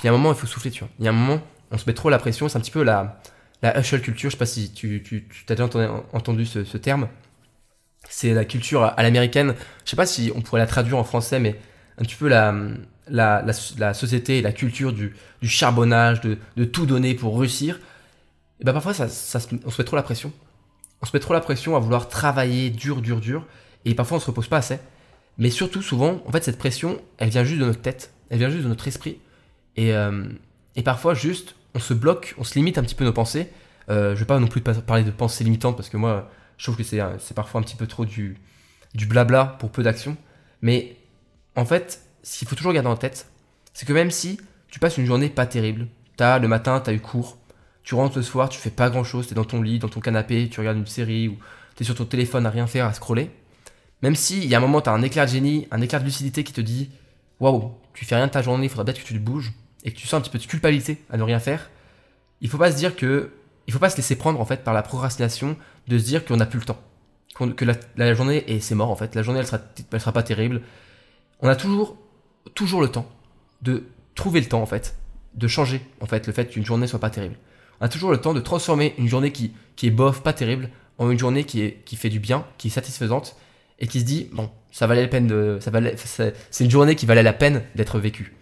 il 0.03 0.07
y 0.07 0.09
a 0.09 0.11
un 0.11 0.17
moment 0.17 0.33
il 0.33 0.39
faut 0.39 0.47
souffler, 0.47 0.71
tu 0.71 0.81
vois. 0.81 0.91
Il 0.99 1.05
y 1.05 1.09
a 1.09 1.11
un 1.11 1.15
moment 1.15 1.41
on 1.73 1.79
se 1.79 1.85
met 1.87 1.95
trop 1.95 2.11
la 2.11 2.19
pression, 2.19 2.49
c'est 2.49 2.59
un 2.59 2.61
petit 2.61 2.71
peu 2.71 2.83
la 2.83 3.21
la 3.63 3.79
hustle 3.79 4.01
culture. 4.01 4.31
Je 4.31 4.37
sais 4.37 4.39
pas 4.39 4.47
si 4.47 4.73
tu, 4.73 5.03
tu, 5.03 5.27
as 5.49 5.55
déjà 5.55 5.69
entendu, 6.13 6.47
ce, 6.47 6.65
ce 6.65 6.77
terme. 6.77 7.09
C'est 8.09 8.35
la 8.35 8.45
culture 8.45 8.85
à 8.85 9.03
l'américaine. 9.03 9.55
Je 9.85 9.91
sais 9.91 9.97
pas 9.97 10.07
si 10.07 10.31
on 10.35 10.43
pourrait 10.43 10.61
la 10.61 10.67
traduire 10.67 10.99
en 10.99 11.05
français, 11.05 11.41
mais 11.41 11.59
un 11.99 12.05
petit 12.05 12.15
peu 12.15 12.29
la 12.29 13.93
société 13.95 14.43
la 14.43 14.53
culture 14.53 14.93
du, 14.93 15.15
charbonnage, 15.43 16.21
de, 16.21 16.65
tout 16.65 16.87
donner 16.87 17.15
pour 17.15 17.39
réussir, 17.39 17.81
et 18.61 18.65
ben 18.65 18.73
parfois 18.73 18.95
ça, 18.95 19.07
on 19.65 19.71
se 19.71 19.81
met 19.81 19.85
trop 19.85 19.97
la 19.97 20.03
pression. 20.03 20.33
On 21.03 21.07
se 21.07 21.15
met 21.15 21.21
trop 21.21 21.35
la 21.35 21.41
pression 21.41 21.77
à 21.77 21.79
vouloir 21.79 22.09
travailler 22.09 22.71
dur, 22.71 23.03
dur, 23.03 23.21
dur, 23.21 23.47
et 23.85 23.95
parfois 23.95 24.17
on 24.17 24.21
se 24.21 24.27
repose 24.27 24.49
pas 24.49 24.59
assez. 24.59 24.79
Mais 25.39 25.51
surtout, 25.51 25.83
souvent, 25.83 26.23
en 26.27 26.33
fait, 26.33 26.43
cette 26.43 26.57
pression, 26.57 26.99
elle 27.19 27.29
vient 27.29 27.45
juste 27.45 27.61
de 27.61 27.67
notre 27.67 27.83
tête, 27.83 28.13
elle 28.31 28.39
vient 28.39 28.49
juste 28.49 28.65
de 28.65 28.69
notre 28.69 28.89
esprit, 28.89 29.19
et, 29.77 29.93
euh, 29.93 30.25
et 30.75 30.83
parfois 30.83 31.13
juste, 31.13 31.55
on 31.75 31.79
se 31.79 31.93
bloque, 31.93 32.35
on 32.39 32.45
se 32.45 32.55
limite 32.55 32.79
un 32.79 32.83
petit 32.83 32.95
peu 32.95 33.05
nos 33.05 33.13
pensées. 33.13 33.51
Euh, 33.91 34.15
je 34.15 34.21
vais 34.21 34.27
pas 34.27 34.39
non 34.41 34.47
plus 34.47 34.63
parler 34.63 35.05
de 35.05 35.11
pensées 35.11 35.45
limitantes 35.45 35.77
parce 35.77 35.91
que 35.91 35.99
moi, 35.99 36.31
je 36.57 36.65
trouve 36.65 36.77
que 36.77 36.83
c'est 36.83 37.35
parfois 37.35 37.61
un 37.61 37.65
petit 37.65 37.77
peu 37.77 37.87
trop 37.87 38.07
du, 38.07 38.39
du 38.95 39.07
blabla 39.07 39.57
pour 39.59 39.71
peu 39.71 39.83
d'action. 39.83 40.17
Mais 40.63 40.97
en 41.55 41.67
fait, 41.67 42.01
ce 42.23 42.39
qu'il 42.39 42.49
faut 42.49 42.57
toujours 42.57 42.73
garder 42.73 42.89
en 42.89 42.97
tête, 42.97 43.31
c'est 43.75 43.87
que 43.87 43.93
même 43.93 44.11
si 44.11 44.41
tu 44.69 44.81
passes 44.81 44.97
une 44.97 45.07
journée 45.07 45.29
pas 45.29 45.47
terrible, 45.47 45.87
t'as 46.17 46.39
le 46.39 46.49
matin, 46.49 46.81
t'as 46.81 46.95
eu 46.95 47.01
cours, 47.01 47.37
tu 47.87 47.95
rentres 47.95 48.17
le 48.17 48.23
soir, 48.23 48.49
tu 48.49 48.59
fais 48.59 48.71
pas 48.71 48.91
grand 48.91 49.05
chose, 49.05 49.29
t'es 49.29 49.37
dans 49.37 49.45
ton 49.45 49.63
lit, 49.63 49.79
dans 49.79 49.89
ton 49.89 50.01
canapé, 50.01 50.49
tu 50.51 50.59
regardes 50.59 50.77
une 50.77 50.87
série 50.87 51.29
ou 51.29 51.39
t'es 51.77 51.85
sur 51.85 51.95
ton 51.95 52.05
téléphone 52.05 52.45
à 52.45 52.51
rien 52.51 52.67
faire, 52.67 52.85
à 52.85 52.93
scroller, 52.93 53.31
même 54.03 54.17
si 54.17 54.39
il 54.39 54.47
y 54.47 54.57
a 54.57 54.59
un 54.59 54.61
moment 54.61 54.81
t'as 54.81 54.91
un 54.91 55.03
éclair 55.03 55.25
de 55.25 55.31
génie, 55.31 55.69
un 55.71 55.81
éclair 55.81 56.01
de 56.01 56.07
lucidité 56.07 56.43
qui 56.43 56.53
te 56.53 56.61
dit 56.61 56.91
waouh, 57.39 57.73
tu 57.95 58.05
fais 58.05 58.17
rien 58.17 58.27
de 58.27 58.33
ta 58.33 58.43
journée, 58.43 58.67
il 58.67 58.69
faudra 58.71 58.85
peut-être 58.85 59.01
que 59.01 59.07
tu 59.07 59.15
te 59.15 59.21
bouges 59.21 59.53
et 59.85 59.93
que 59.93 59.97
tu 59.97 60.09
sens 60.09 60.19
un 60.19 60.21
petit 60.21 60.31
peu 60.31 60.39
de 60.39 60.47
culpabilité 60.47 60.99
à 61.11 61.17
ne 61.17 61.23
rien 61.23 61.39
faire, 61.39 61.71
il 62.41 62.49
faut 62.49 62.59
pas 62.59 62.73
se 62.73 62.77
dire 62.77 62.97
que 62.97 63.31
il 63.69 63.73
faut 63.73 63.79
pas 63.79 63.89
se 63.89 63.97
laisser 63.97 64.17
prendre 64.17 64.41
en 64.41 64.45
fait 64.45 64.65
par 64.65 64.75
la 64.75 64.83
procrastination 64.83 65.57
de 65.87 65.97
se 65.97 66.05
dire 66.05 66.25
qu'on 66.25 66.39
n'a 66.39 66.47
plus 66.47 66.59
le 66.59 66.65
temps, 66.65 66.83
que 67.39 67.65
la, 67.97 68.15
journée 68.15 68.43
et 68.49 68.59
c'est 68.59 68.75
mort 68.75 68.91
en 68.91 68.97
fait, 68.97 69.15
la 69.15 69.23
journée 69.23 69.39
elle 69.39 69.47
sera, 69.47 69.61
elle 69.93 70.01
sera 70.01 70.13
pas 70.13 70.25
terrible. 70.25 70.63
On 71.39 71.49
a 71.49 71.55
toujours 71.55 71.97
toujours 72.55 72.81
le 72.81 72.89
temps 72.89 73.09
de 73.63 73.85
trouver 74.17 74.41
le 74.41 74.47
temps 74.47 74.61
en 74.61 74.67
fait, 74.67 74.97
de 75.35 75.47
changer 75.47 75.81
en 76.01 76.07
fait 76.07 76.27
le 76.27 76.33
fait 76.33 76.47
qu'une 76.47 76.65
journée 76.65 76.89
soit 76.89 76.99
pas 76.99 77.11
terrible. 77.11 77.37
A 77.81 77.89
toujours 77.89 78.11
le 78.11 78.19
temps 78.19 78.35
de 78.35 78.41
transformer 78.41 78.95
une 78.99 79.09
journée 79.09 79.33
qui, 79.33 79.53
qui 79.77 79.87
est 79.87 79.91
bof, 79.91 80.23
pas 80.23 80.33
terrible, 80.33 80.71
en 80.99 81.11
une 81.11 81.19
journée 81.19 81.45
qui, 81.45 81.63
est, 81.63 81.83
qui 81.85 81.97
fait 81.97 82.09
du 82.09 82.21
bien, 82.21 82.45
qui 82.59 82.69
est 82.69 82.71
satisfaisante 82.71 83.37
et 83.79 83.87
qui 83.87 84.01
se 84.01 84.05
dit 84.05 84.31
bon, 84.33 84.51
ça 84.73 84.87
valait 84.87 85.03
la 85.03 85.09
peine 85.09 85.27
de, 85.27 85.59
ça 85.61 85.71
valait, 85.71 85.97
c'est 85.97 86.65
une 86.65 86.71
journée 86.71 86.95
qui 86.95 87.07
valait 87.07 87.23
la 87.23 87.33
peine 87.33 87.63
d'être 87.75 87.99
vécue. 87.99 88.35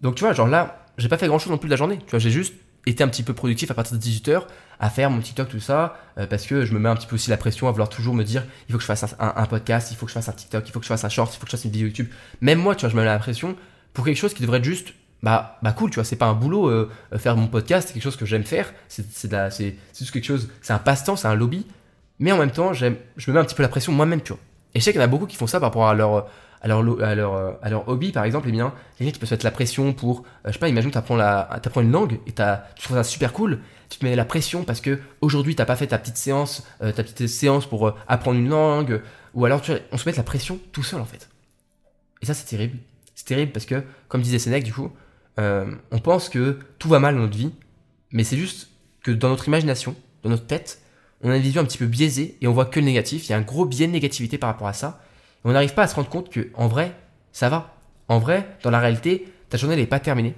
Donc 0.00 0.14
tu 0.14 0.24
vois, 0.24 0.32
genre 0.32 0.48
là, 0.48 0.86
j'ai 0.98 1.08
pas 1.08 1.18
fait 1.18 1.26
grand 1.26 1.38
chose 1.38 1.50
non 1.50 1.58
plus 1.58 1.68
de 1.68 1.72
la 1.72 1.76
journée. 1.76 1.98
Tu 1.98 2.10
vois, 2.10 2.18
j'ai 2.18 2.30
juste 2.30 2.54
été 2.86 3.04
un 3.04 3.08
petit 3.08 3.22
peu 3.22 3.34
productif 3.34 3.70
à 3.70 3.74
partir 3.74 3.96
de 3.98 4.02
18h 4.02 4.44
à 4.78 4.88
faire 4.88 5.10
mon 5.10 5.20
TikTok, 5.20 5.50
tout 5.50 5.60
ça, 5.60 5.98
euh, 6.16 6.26
parce 6.26 6.46
que 6.46 6.64
je 6.64 6.72
me 6.72 6.78
mets 6.78 6.88
un 6.88 6.96
petit 6.96 7.06
peu 7.06 7.16
aussi 7.16 7.28
la 7.28 7.36
pression 7.36 7.68
à 7.68 7.70
vouloir 7.70 7.90
toujours 7.90 8.14
me 8.14 8.24
dire 8.24 8.44
il 8.68 8.72
faut 8.72 8.78
que 8.78 8.82
je 8.82 8.86
fasse 8.86 9.14
un, 9.18 9.46
podcast, 9.46 9.90
il 9.90 9.96
faut 9.96 10.06
que 10.06 10.10
je 10.10 10.14
fasse 10.14 10.28
un 10.30 10.32
TikTok, 10.32 10.66
il 10.66 10.72
faut 10.72 10.78
que 10.80 10.86
je 10.86 10.88
fasse 10.88 11.04
un 11.04 11.10
short, 11.10 11.34
il 11.34 11.38
faut 11.38 11.44
que 11.44 11.50
je 11.50 11.56
fasse 11.56 11.64
une 11.64 11.70
vidéo 11.70 11.88
YouTube. 11.88 12.08
Même 12.40 12.58
moi, 12.58 12.74
tu 12.74 12.80
vois, 12.80 12.88
je 12.88 12.96
me 12.96 13.02
mets 13.02 13.06
la 13.06 13.18
pression 13.18 13.56
pour 13.92 14.06
quelque 14.06 14.16
chose 14.16 14.32
qui 14.32 14.40
devrait 14.40 14.58
être 14.58 14.64
juste 14.64 14.94
bah, 15.22 15.58
bah 15.62 15.72
cool, 15.72 15.90
tu 15.90 15.96
vois, 15.96 16.04
c'est 16.04 16.16
pas 16.16 16.26
un 16.26 16.34
boulot 16.34 16.68
euh, 16.68 16.90
euh, 17.12 17.18
faire 17.18 17.36
mon 17.36 17.46
podcast, 17.46 17.88
c'est 17.88 17.94
quelque 17.94 18.02
chose 18.02 18.16
que 18.16 18.26
j'aime 18.26 18.44
faire, 18.44 18.72
c'est 18.88 19.76
juste 19.98 20.10
quelque 20.12 20.24
chose, 20.24 20.48
c'est 20.62 20.72
un 20.72 20.78
passe-temps, 20.78 21.16
c'est 21.16 21.28
un 21.28 21.34
lobby, 21.34 21.66
mais 22.18 22.32
en 22.32 22.38
même 22.38 22.50
temps, 22.50 22.72
je 22.72 22.86
me 22.86 23.32
mets 23.32 23.38
un 23.38 23.44
petit 23.44 23.54
peu 23.54 23.62
la 23.62 23.68
pression 23.68 23.92
moi-même, 23.92 24.22
tu 24.22 24.32
vois. 24.32 24.40
Et 24.74 24.80
je 24.80 24.84
sais 24.84 24.92
qu'il 24.92 25.00
y 25.00 25.02
en 25.02 25.06
a 25.06 25.10
beaucoup 25.10 25.26
qui 25.26 25.36
font 25.36 25.46
ça 25.46 25.58
par 25.58 25.68
rapport 25.68 25.88
à 25.88 25.94
leur 25.94 26.28
à 26.62 26.68
leur, 26.68 27.02
à 27.02 27.14
leur, 27.14 27.58
à 27.62 27.70
leur 27.70 27.88
hobby, 27.88 28.12
par 28.12 28.24
exemple, 28.24 28.48
eh 28.48 28.52
bien, 28.52 28.74
quelqu'un 28.96 29.12
qui 29.12 29.18
peut 29.18 29.26
se 29.26 29.34
mettre 29.34 29.44
la 29.44 29.50
pression 29.50 29.92
pour, 29.92 30.20
euh, 30.20 30.48
je 30.48 30.52
sais 30.52 30.58
pas, 30.58 30.68
imagine, 30.68 30.90
tu 30.90 30.98
apprends, 30.98 31.16
une 31.80 31.90
langue 31.90 32.20
et 32.26 32.40
as, 32.40 32.66
tu 32.76 32.84
trouves 32.84 32.96
ça 32.96 33.04
super 33.04 33.32
cool, 33.32 33.60
tu 33.88 33.98
te 33.98 34.04
mets 34.04 34.14
la 34.14 34.24
pression 34.24 34.64
parce 34.64 34.80
que 34.80 35.00
aujourd'hui 35.20 35.56
t'as 35.56 35.64
pas 35.64 35.76
fait 35.76 35.88
ta 35.88 35.98
petite 35.98 36.16
séance, 36.16 36.66
euh, 36.82 36.92
ta 36.92 37.02
petite 37.02 37.26
séance 37.28 37.66
pour 37.66 37.88
euh, 37.88 37.94
apprendre 38.08 38.38
une 38.38 38.48
langue, 38.48 39.00
ou 39.34 39.44
alors 39.46 39.62
tu, 39.62 39.72
on 39.90 39.96
se 39.96 40.08
met 40.08 40.14
la 40.14 40.22
pression 40.22 40.58
tout 40.72 40.82
seul 40.82 41.00
en 41.00 41.04
fait. 41.04 41.28
Et 42.20 42.26
ça 42.26 42.34
c'est 42.34 42.44
terrible. 42.44 42.76
C'est 43.14 43.26
terrible 43.26 43.52
parce 43.52 43.66
que, 43.66 43.82
comme 44.08 44.22
disait 44.22 44.38
Sénèque, 44.38 44.64
du 44.64 44.72
coup, 44.72 44.90
on 45.38 45.98
pense 46.02 46.28
que 46.28 46.58
tout 46.78 46.88
va 46.88 46.98
mal 46.98 47.14
dans 47.14 47.22
notre 47.22 47.36
vie, 47.36 47.52
mais 48.12 48.24
c'est 48.24 48.36
juste 48.36 48.68
que 49.02 49.10
dans 49.10 49.30
notre 49.30 49.48
imagination, 49.48 49.94
dans 50.22 50.30
notre 50.30 50.46
tête, 50.46 50.82
on 51.22 51.30
a 51.30 51.36
une 51.36 51.42
vision 51.42 51.62
un 51.62 51.64
petit 51.64 51.78
peu 51.78 51.86
biaisée 51.86 52.36
et 52.40 52.46
on 52.46 52.52
voit 52.52 52.66
que 52.66 52.80
le 52.80 52.86
négatif. 52.86 53.28
Il 53.28 53.30
y 53.30 53.34
a 53.34 53.38
un 53.38 53.42
gros 53.42 53.64
biais 53.64 53.86
de 53.86 53.92
négativité 53.92 54.36
par 54.36 54.50
rapport 54.50 54.68
à 54.68 54.72
ça 54.72 55.00
on 55.44 55.52
n'arrive 55.52 55.74
pas 55.74 55.84
à 55.84 55.88
se 55.88 55.94
rendre 55.94 56.08
compte 56.08 56.30
que, 56.30 56.50
en 56.54 56.68
vrai, 56.68 56.94
ça 57.32 57.48
va. 57.48 57.74
En 58.08 58.18
vrai, 58.18 58.56
dans 58.62 58.70
la 58.70 58.80
réalité, 58.80 59.32
ta 59.48 59.56
journée 59.56 59.76
n'est 59.76 59.86
pas 59.86 60.00
terminée. 60.00 60.34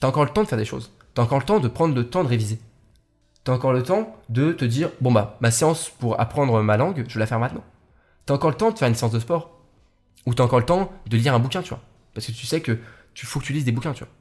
T'as 0.00 0.08
encore 0.08 0.24
le 0.24 0.30
temps 0.30 0.42
de 0.42 0.48
faire 0.48 0.58
des 0.58 0.64
choses. 0.64 0.92
T'as 1.14 1.22
encore 1.22 1.38
le 1.38 1.44
temps 1.44 1.60
de 1.60 1.68
prendre 1.68 1.94
le 1.94 2.08
temps 2.08 2.24
de 2.24 2.28
réviser. 2.28 2.58
T'as 3.44 3.52
encore 3.52 3.72
le 3.72 3.82
temps 3.82 4.16
de 4.28 4.52
te 4.52 4.64
dire, 4.64 4.90
bon 5.00 5.12
bah, 5.12 5.36
ma 5.40 5.50
séance 5.50 5.90
pour 5.90 6.20
apprendre 6.20 6.62
ma 6.62 6.76
langue, 6.76 7.04
je 7.08 7.14
vais 7.14 7.20
la 7.20 7.26
faire 7.26 7.38
maintenant. 7.38 7.64
T'as 8.26 8.34
encore 8.34 8.50
le 8.50 8.56
temps 8.56 8.70
de 8.70 8.78
faire 8.78 8.88
une 8.88 8.94
séance 8.94 9.12
de 9.12 9.20
sport. 9.20 9.60
Ou 10.26 10.34
t'as 10.34 10.44
encore 10.44 10.58
le 10.58 10.66
temps 10.66 10.92
de 11.06 11.16
lire 11.16 11.34
un 11.34 11.38
bouquin, 11.38 11.62
tu 11.62 11.70
vois. 11.70 11.80
Parce 12.14 12.26
que 12.26 12.32
tu 12.32 12.46
sais 12.46 12.60
que 12.60 12.78
tu 13.12 13.26
faut 13.26 13.38
que 13.40 13.44
tu 13.44 13.52
lises 13.52 13.64
des 13.64 13.72
bouquins, 13.72 13.92
tu 13.92 14.04
vois. 14.04 14.12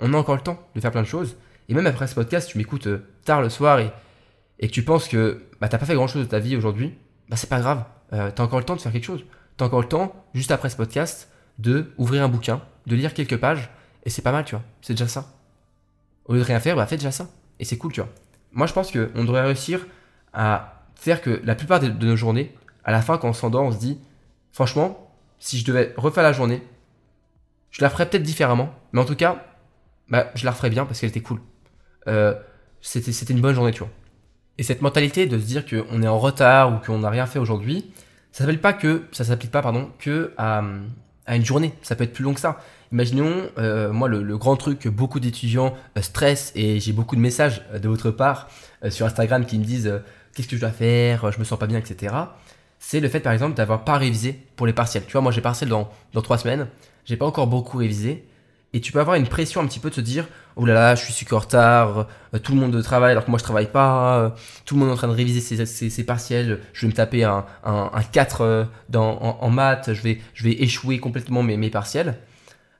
On 0.00 0.14
a 0.14 0.16
encore 0.16 0.36
le 0.36 0.42
temps 0.42 0.58
de 0.74 0.80
faire 0.80 0.90
plein 0.90 1.02
de 1.02 1.06
choses. 1.06 1.36
Et 1.68 1.74
même 1.74 1.86
après 1.86 2.06
ce 2.06 2.14
podcast, 2.14 2.48
tu 2.48 2.58
m'écoutes 2.58 2.86
euh, 2.86 3.06
tard 3.24 3.42
le 3.42 3.48
soir 3.48 3.78
et, 3.78 3.92
et 4.58 4.68
que 4.68 4.72
tu 4.72 4.82
penses 4.82 5.08
que 5.08 5.42
bah, 5.60 5.68
t'as 5.68 5.78
pas 5.78 5.86
fait 5.86 5.94
grand 5.94 6.06
chose 6.06 6.22
de 6.22 6.28
ta 6.28 6.38
vie 6.38 6.56
aujourd'hui, 6.56 6.94
bah 7.28 7.36
c'est 7.36 7.48
pas 7.48 7.60
grave. 7.60 7.84
Euh, 8.12 8.30
t'as 8.34 8.42
encore 8.42 8.58
le 8.58 8.64
temps 8.64 8.76
de 8.76 8.80
faire 8.80 8.92
quelque 8.92 9.04
chose. 9.04 9.24
tu 9.56 9.64
as 9.64 9.66
encore 9.66 9.80
le 9.80 9.88
temps, 9.88 10.14
juste 10.34 10.50
après 10.50 10.70
ce 10.70 10.76
podcast, 10.76 11.30
de 11.58 11.92
ouvrir 11.96 12.24
un 12.24 12.28
bouquin, 12.28 12.60
de 12.86 12.96
lire 12.96 13.14
quelques 13.14 13.36
pages, 13.36 13.70
et 14.04 14.10
c'est 14.10 14.22
pas 14.22 14.32
mal, 14.32 14.44
tu 14.44 14.54
vois. 14.54 14.64
C'est 14.82 14.94
déjà 14.94 15.08
ça. 15.08 15.32
Au 16.24 16.34
lieu 16.34 16.40
de 16.40 16.44
rien 16.44 16.60
faire, 16.60 16.76
bah 16.76 16.86
fais 16.86 16.96
déjà 16.96 17.12
ça. 17.12 17.28
Et 17.58 17.64
c'est 17.64 17.76
cool, 17.76 17.92
tu 17.92 18.00
vois. 18.00 18.10
Moi, 18.52 18.66
je 18.66 18.72
pense 18.72 18.90
qu'on 18.90 19.24
devrait 19.24 19.42
réussir 19.42 19.86
à 20.32 20.84
faire 20.94 21.22
que 21.22 21.40
la 21.44 21.54
plupart 21.54 21.80
de, 21.80 21.88
nos 21.88 22.16
journées, 22.16 22.54
à 22.84 22.92
la 22.92 23.02
fin, 23.02 23.18
quand 23.18 23.28
on 23.28 23.32
s'endort, 23.32 23.64
on 23.64 23.72
se 23.72 23.78
dit, 23.78 23.98
franchement, 24.52 25.14
si 25.38 25.58
je 25.58 25.64
devais 25.64 25.94
refaire 25.96 26.22
la 26.22 26.32
journée, 26.32 26.62
je 27.70 27.82
la 27.82 27.90
ferais 27.90 28.08
peut-être 28.08 28.22
différemment, 28.22 28.74
mais 28.92 29.00
en 29.00 29.04
tout 29.04 29.14
cas, 29.14 29.44
bah, 30.10 30.30
je 30.34 30.44
la 30.44 30.50
referais 30.50 30.70
bien 30.70 30.84
parce 30.84 31.00
qu'elle 31.00 31.10
était 31.10 31.20
cool. 31.20 31.40
Euh, 32.08 32.34
c'était, 32.80 33.32
une 33.32 33.40
bonne 33.40 33.54
journée, 33.54 33.72
tu 33.72 33.80
vois. 33.80 33.90
Et 34.58 34.62
cette 34.62 34.82
mentalité 34.82 35.26
de 35.26 35.38
se 35.38 35.44
dire 35.44 35.64
qu'on 35.64 36.02
est 36.02 36.08
en 36.08 36.18
retard 36.18 36.74
ou 36.74 36.84
qu'on 36.84 36.98
n'a 36.98 37.10
rien 37.10 37.26
fait 37.26 37.38
aujourd'hui, 37.38 37.92
ça 38.32 38.40
s'appelle 38.40 38.60
pas 38.60 38.72
que, 38.72 39.04
ça 39.12 39.24
s'applique 39.24 39.50
pas, 39.50 39.62
pardon, 39.62 39.90
que 39.98 40.32
à, 40.36 40.62
une 41.28 41.44
journée. 41.44 41.72
Ça 41.82 41.94
peut 41.94 42.04
être 42.04 42.12
plus 42.12 42.24
long 42.24 42.34
que 42.34 42.40
ça. 42.40 42.58
Imaginons, 42.92 43.48
euh, 43.58 43.92
moi, 43.92 44.08
le, 44.08 44.36
grand 44.36 44.56
truc 44.56 44.80
que 44.80 44.88
beaucoup 44.88 45.20
d'étudiants 45.20 45.74
euh, 45.96 46.02
stressent, 46.02 46.52
et 46.56 46.80
j'ai 46.80 46.92
beaucoup 46.92 47.14
de 47.14 47.20
messages 47.20 47.62
de 47.72 47.88
votre 47.88 48.10
part 48.10 48.48
sur 48.88 49.06
Instagram 49.06 49.46
qui 49.46 49.58
me 49.58 49.64
disent 49.64 50.00
qu'est-ce 50.34 50.48
que 50.48 50.56
je 50.56 50.60
dois 50.60 50.70
faire, 50.70 51.30
je 51.30 51.38
me 51.38 51.44
sens 51.44 51.58
pas 51.58 51.66
bien, 51.66 51.78
etc. 51.78 52.14
C'est 52.78 52.98
le 52.98 53.08
fait, 53.08 53.20
par 53.20 53.32
exemple, 53.32 53.54
d'avoir 53.54 53.84
pas 53.84 53.98
révisé 53.98 54.40
pour 54.56 54.66
les 54.66 54.72
partiels. 54.72 55.04
Tu 55.04 55.12
vois, 55.12 55.20
moi, 55.20 55.30
j'ai 55.30 55.42
partiel 55.42 55.68
dans, 55.68 55.88
dans 56.14 56.22
trois 56.22 56.38
semaines, 56.38 56.66
j'ai 57.04 57.16
pas 57.16 57.26
encore 57.26 57.46
beaucoup 57.46 57.78
révisé, 57.78 58.24
et 58.72 58.80
tu 58.80 58.92
peux 58.92 59.00
avoir 59.00 59.16
une 59.16 59.26
pression 59.26 59.60
un 59.60 59.66
petit 59.66 59.80
peu 59.80 59.90
de 59.90 59.94
se 59.94 60.00
dire 60.00 60.28
oh 60.56 60.64
là 60.64 60.74
là 60.74 60.94
je 60.94 61.04
suis 61.04 61.12
super 61.12 61.38
en 61.38 61.40
retard 61.40 62.06
tout 62.42 62.52
le 62.52 62.60
monde 62.60 62.82
travaille 62.82 63.10
alors 63.10 63.24
que 63.24 63.30
moi 63.30 63.38
je 63.38 63.44
travaille 63.44 63.70
pas 63.70 64.34
tout 64.64 64.74
le 64.74 64.80
monde 64.80 64.90
est 64.90 64.92
en 64.92 64.96
train 64.96 65.08
de 65.08 65.12
réviser 65.12 65.40
ses, 65.40 65.66
ses, 65.66 66.04
partiels 66.04 66.60
je 66.72 66.82
vais 66.82 66.90
me 66.90 66.96
taper 66.96 67.24
un, 67.24 67.44
un, 67.64 68.02
4 68.12 68.68
dans, 68.88 69.18
en, 69.18 69.50
maths 69.50 69.92
je 69.92 70.02
vais, 70.02 70.20
je 70.34 70.44
vais 70.44 70.52
échouer 70.52 70.98
complètement 71.00 71.42
mes, 71.42 71.56
mes 71.56 71.70
partiels 71.70 72.18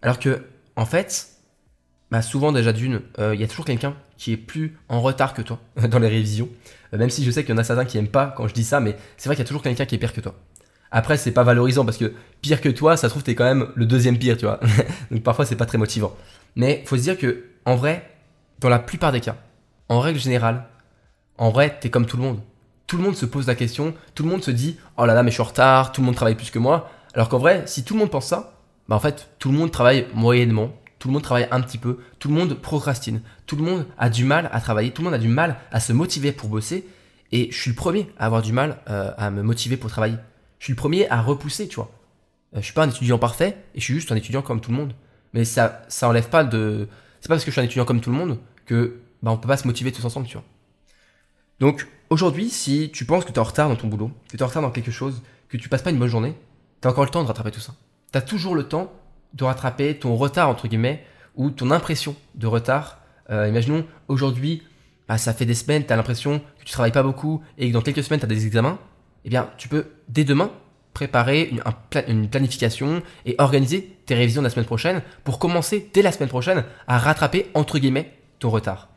alors 0.03 0.19
que, 0.19 0.43
en 0.77 0.87
fait, 0.87 1.29
bah 2.11 2.23
souvent 2.23 2.53
déjà 2.53 2.73
d'une, 2.73 3.03
euh, 3.19 3.35
il 3.35 3.41
y 3.41 3.45
a 3.45 3.49
toujours 3.49 3.65
quelqu'un 3.65 3.95
qui 4.17 4.33
est 4.33 4.37
plus 4.37 4.79
en 4.89 5.01
retard 5.01 5.35
que 5.35 5.43
toi 5.43 5.61
dans 5.89 5.99
les 5.99 6.09
révisions. 6.09 6.49
Euh, 6.93 6.99
même 6.99 7.11
si 7.11 7.25
je 7.25 7.31
sais 7.31 7.45
qu'il 7.45 7.55
y 7.55 7.59
en 7.59 7.61
a 7.61 7.65
certains 7.65 7.85
qui 7.85 7.99
aiment 7.99 8.09
pas 8.09 8.33
quand 8.37 8.49
je 8.49 8.55
dis 8.55 8.65
ça, 8.65 8.81
mais 8.81 8.97
c'est 9.17 9.29
vrai 9.29 9.37
qu'il 9.37 9.45
y 9.45 9.47
a 9.47 9.49
toujours 9.49 9.63
quelqu'un 9.63 9.85
qui 9.85 9.95
est 9.95 9.99
pire 9.99 10.13
que 10.13 10.21
toi. 10.21 10.35
Après, 10.91 11.17
c'est 11.17 11.31
pas 11.31 11.45
valorisant 11.45 11.85
parce 11.85 11.97
que 11.97 12.13
pire 12.43 12.61
que 12.61 12.69
toi, 12.69 12.97
ça 12.97 13.09
se 13.09 13.11
trouve 13.11 13.23
t'es 13.23 13.35
quand 13.35 13.45
même 13.45 13.69
le 13.75 13.87
deuxième 13.87 14.19
pire, 14.19 14.37
tu 14.37 14.45
vois. 14.45 14.61
Donc 15.11 15.23
parfois 15.23 15.47
c'est 15.47 15.57
pas 15.57 15.67
très 15.67 15.79
motivant. 15.79 16.17
Mais 16.57 16.83
faut 16.87 16.97
se 16.97 17.03
dire 17.03 17.19
que 17.19 17.45
en 17.65 17.77
vrai, 17.77 18.11
dans 18.59 18.69
la 18.69 18.79
plupart 18.79 19.13
des 19.13 19.21
cas, 19.21 19.37
en 19.89 20.01
règle 20.01 20.19
générale, 20.19 20.65
en 21.39 21.51
vrai, 21.51 21.79
t'es 21.81 21.91
comme 21.91 22.07
tout 22.07 22.17
le 22.17 22.23
monde. 22.23 22.41
Tout 22.87 22.97
le 22.97 23.05
monde 23.05 23.15
se 23.15 23.27
pose 23.27 23.47
la 23.47 23.55
question, 23.55 23.95
tout 24.15 24.25
le 24.25 24.31
monde 24.31 24.43
se 24.43 24.51
dit 24.51 24.79
oh 24.97 25.07
là 25.07 25.15
là 25.15 25.23
mais 25.23 25.31
je 25.31 25.35
suis 25.35 25.43
en 25.43 25.47
retard, 25.47 25.93
tout 25.93 26.01
le 26.01 26.07
monde 26.07 26.17
travaille 26.17 26.35
plus 26.35 26.51
que 26.51 26.59
moi. 26.59 26.91
Alors 27.15 27.29
qu'en 27.29 27.39
vrai, 27.39 27.63
si 27.67 27.85
tout 27.85 27.95
le 27.95 28.01
monde 28.01 28.11
pense 28.11 28.27
ça, 28.27 28.55
bah, 28.89 28.97
en 28.97 29.01
fait, 29.01 29.31
tout 29.39 29.53
le 29.53 29.57
monde 29.57 29.71
travaille 29.71 30.07
moyennement, 30.15 30.73
tout 30.99 31.09
le 31.09 31.13
monde 31.15 31.23
travaille 31.23 31.47
un 31.53 31.61
petit 31.61 31.79
peu, 31.79 31.99
tout 32.19 32.29
le 32.29 32.35
monde 32.35 32.55
procrastine, 32.55 33.23
tout 33.47 33.57
le 33.57 33.63
monde 33.63 33.87
a 33.99 34.11
du 34.11 34.25
mal 34.25 34.51
à 34.53 34.61
travailler, 34.61 34.91
tout 34.91 35.03
le 35.03 35.07
monde 35.07 35.15
a 35.15 35.19
du 35.19 35.29
mal 35.29 35.57
à 35.71 35.79
se 35.79 35.93
motiver 35.93 36.33
pour 36.33 36.49
bosser. 36.49 36.87
Et 37.33 37.49
je 37.53 37.57
suis 37.57 37.71
le 37.71 37.77
premier 37.77 38.11
à 38.19 38.27
avoir 38.27 38.43
du 38.43 38.53
mal 38.53 38.79
euh, 38.91 39.13
à 39.17 39.31
me 39.31 39.43
motiver 39.43 39.77
pour 39.77 39.89
travailler. 39.91 40.17
Je 40.61 40.67
suis 40.67 40.73
le 40.73 40.77
premier 40.77 41.09
à 41.09 41.21
repousser, 41.21 41.67
tu 41.67 41.75
vois. 41.75 41.91
Euh, 42.55 42.61
je 42.61 42.65
suis 42.65 42.75
pas 42.75 42.85
un 42.85 42.89
étudiant 42.89 43.19
parfait 43.19 43.57
et 43.75 43.81
je 43.81 43.85
suis 43.85 43.95
juste 43.95 44.13
un 44.13 44.17
étudiant 44.17 44.43
comme 44.43 44.61
tout 44.61 44.71
le 44.71 44.77
monde. 44.77 44.95
Mais 45.33 45.45
ça, 45.45 45.83
ça 45.89 46.09
enlève 46.09 46.29
pas 46.29 46.45
de. 46.45 46.89
C'est 47.21 47.29
pas 47.29 47.35
parce 47.35 47.45
que 47.45 47.51
je 47.51 47.55
suis 47.55 47.61
un 47.61 47.65
étudiant 47.65 47.85
comme 47.85 48.01
tout 48.01 48.11
le 48.11 48.17
monde 48.17 48.39
que 48.67 49.01
bah, 49.23 49.33
on 49.33 49.37
peut 49.37 49.49
pas 49.49 49.57
se 49.57 49.67
motiver 49.67 49.91
tous 49.91 50.05
ensemble, 50.05 50.29
tu 50.29 50.35
vois. 50.35 50.45
Donc 51.59 51.89
aujourd'hui, 52.09 52.51
si 52.51 52.91
tu 52.93 53.05
penses 53.05 53.25
que 53.25 53.33
tu 53.33 53.37
es 53.37 53.41
en 53.41 53.45
retard 53.45 53.69
dans 53.69 53.77
ton 53.77 53.89
boulot, 53.89 54.13
que 54.29 54.37
tu 54.37 54.37
es 54.37 54.43
en 54.43 54.47
retard 54.47 54.63
dans 54.63 54.71
quelque 54.71 54.93
chose, 54.93 55.21
que 55.49 55.57
tu 55.57 55.69
passes 55.69 55.83
pas 55.83 55.91
une 55.91 55.99
bonne 55.99 56.09
journée, 56.09 56.35
tu 56.81 56.87
as 56.87 56.93
encore 56.93 57.05
le 57.05 57.11
temps 57.11 57.23
de 57.23 57.29
rattraper 57.29 57.51
tout 57.51 57.61
ça 57.61 57.75
tu 58.13 58.19
as 58.19 58.23
toujours 58.23 58.55
le 58.55 58.65
temps 58.65 58.93
de 59.35 59.45
rattraper 59.45 59.97
ton 59.97 60.17
retard, 60.17 60.49
entre 60.49 60.69
guillemets, 60.69 61.05
ou 61.37 61.51
ton 61.51 61.71
impression 61.71 62.17
de 62.35 62.47
retard. 62.47 62.99
Euh, 63.31 63.49
imaginons, 63.49 63.87
aujourd'hui, 64.09 64.63
bah, 65.09 65.19
ça 65.19 65.33
fait 65.33 65.47
des 65.47 65.55
semaines, 65.55 65.87
tu 65.87 65.93
as 65.93 65.97
l'impression 65.97 66.41
que 66.59 66.65
tu 66.65 66.73
travailles 66.73 66.93
pas 66.93 67.03
beaucoup 67.03 67.43
et 67.59 67.69
que 67.69 67.73
dans 67.73 67.83
quelques 67.83 68.03
semaines, 68.03 68.21
tu 68.21 68.27
as 68.27 68.29
des 68.29 68.47
examens. 68.47 68.79
Eh 69.25 69.29
bien, 69.29 69.51
tu 69.59 69.69
peux, 69.69 69.93
dès 70.09 70.25
demain, 70.25 70.51
préparer 70.95 71.53
une, 72.09 72.29
planification 72.29 73.03
et 73.25 73.35
organiser 73.39 73.97
tes 74.07 74.15
révisions 74.15 74.43
de 74.43 74.47
la 74.47 74.51
semaine 74.51 74.67
prochaine 74.67 75.03
pour 75.25 75.39
commencer, 75.39 75.91
dès 75.95 76.03
la 76.03 76.13
semaine 76.13 76.29
prochaine, 76.29 76.65
à 76.87 76.99
rattraper, 76.99 77.51
entre 77.55 77.79
guillemets, 77.79 78.13
ton 78.39 78.51
retard. 78.51 78.89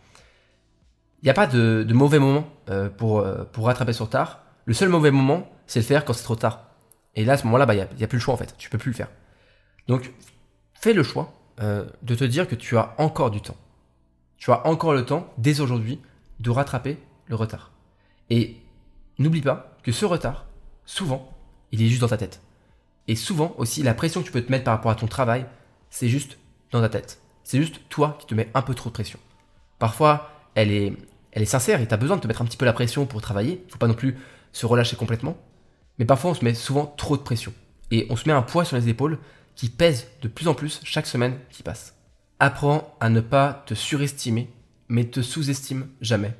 Il 1.22 1.26
n'y 1.26 1.30
a 1.30 1.34
pas 1.34 1.48
de, 1.48 1.86
mauvais 1.94 2.20
moment 2.20 2.48
euh, 2.70 2.90
pour, 2.90 3.20
euh, 3.20 3.44
pour 3.46 3.68
rattraper 3.68 3.94
son 3.94 4.06
retard. 4.06 4.44
Le 4.66 4.74
seul 4.74 4.90
mauvais 4.90 5.12
moment, 5.12 5.50
c'est 5.68 5.80
le 5.80 5.86
faire 5.86 6.04
quand 6.06 6.14
c'est 6.14 6.24
trop 6.24 6.36
tard. 6.36 6.66
Et 7.16 7.26
là, 7.26 7.34
à 7.34 7.38
ce 7.38 7.46
moment-là, 7.46 7.66
bah, 7.66 7.76
il 7.76 7.88
n'y 7.98 8.04
a, 8.04 8.08
plus 8.08 8.18
le 8.18 8.22
choix 8.22 8.34
en 8.34 8.38
fait. 8.38 8.56
Tu 8.58 8.70
peux 8.70 8.78
plus 8.78 8.92
le 8.92 8.96
faire. 8.96 9.10
Donc, 9.88 10.12
fais 10.74 10.94
le 10.94 11.04
choix 11.04 11.34
euh, 11.62 11.86
de 12.02 12.16
te 12.16 12.24
dire 12.24 12.48
que 12.48 12.56
tu 12.56 12.78
as 12.78 12.96
encore 12.98 13.32
du 13.32 13.42
temps. 13.42 13.58
Tu 14.38 14.52
as 14.52 14.66
encore 14.68 14.94
le 14.94 15.06
temps, 15.06 15.32
dès 15.38 15.62
aujourd'hui, 15.62 16.02
de 16.40 16.50
rattraper 16.50 16.98
le 17.28 17.36
retard. 17.36 17.72
Et 18.30 18.58
n'oublie 19.19 19.41
pas 19.41 19.78
que 19.84 19.91
ce 19.91 20.06
retard, 20.06 20.45
souvent, 20.86 21.34
il 21.71 21.82
est 21.82 21.88
juste 21.88 22.02
dans 22.02 22.08
ta 22.08 22.17
tête. 22.17 22.41
Et 23.08 23.15
souvent 23.15 23.54
aussi, 23.58 23.84
la 23.84 23.93
pression 23.93 24.21
que 24.21 24.26
tu 24.26 24.32
peux 24.32 24.43
te 24.43 24.52
mettre 24.52 24.63
par 24.63 24.76
rapport 24.76 24.91
à 24.91 24.95
ton 24.95 25.08
travail, 25.08 25.45
c'est 25.89 26.08
juste 26.08 26.38
dans 26.71 26.82
ta 26.82 26.89
tête. 26.89 27.21
C'est 27.43 27.58
juste 27.58 27.82
toi 27.89 28.17
qui 28.19 28.26
te 28.26 28.34
mets 28.34 28.49
un 28.54 28.62
peu 28.62 28.73
trop 28.73 28.89
de 28.89 28.93
pression. 28.93 29.19
Parfois, 29.80 30.30
elle 30.56 30.71
est, 30.71 30.93
elle 31.32 31.41
est 31.41 31.45
sincère 31.45 31.82
et 31.82 31.88
tu 31.88 31.93
as 31.93 31.97
besoin 31.97 32.15
de 32.17 32.21
te 32.21 32.28
mettre 32.28 32.41
un 32.41 32.45
petit 32.45 32.58
peu 32.58 32.65
la 32.65 32.73
pression 32.73 33.06
pour 33.06 33.21
travailler. 33.21 33.63
Il 33.67 33.71
faut 33.71 33.78
pas 33.78 33.88
non 33.88 33.93
plus 33.93 34.17
se 34.54 34.65
relâcher 34.65 34.95
complètement. 34.95 35.38
Mais 35.99 36.06
parfois, 36.06 36.32
on 36.32 36.34
se 36.34 36.45
met 36.45 36.54
souvent 36.54 36.86
trop 36.86 37.17
de 37.17 37.21
pression. 37.21 37.54
Et 37.91 38.08
on 38.10 38.15
se 38.15 38.28
met 38.28 38.34
un 38.34 38.41
poids 38.41 38.65
sur 38.65 38.78
les 38.78 38.89
épaules 38.89 39.19
qui 39.56 39.69
pèse 39.69 40.08
de 40.21 40.28
plus 40.28 40.47
en 40.47 40.54
plus 40.54 40.80
chaque 40.84 41.06
semaine 41.06 41.38
qui 41.49 41.63
passe. 41.63 41.95
Apprends 42.39 42.95
à 42.99 43.10
ne 43.10 43.21
pas 43.21 43.63
te 43.67 43.73
surestimer, 43.73 44.49
mais 44.88 45.06
te 45.06 45.21
sous-estime 45.21 45.88
jamais. 46.02 46.34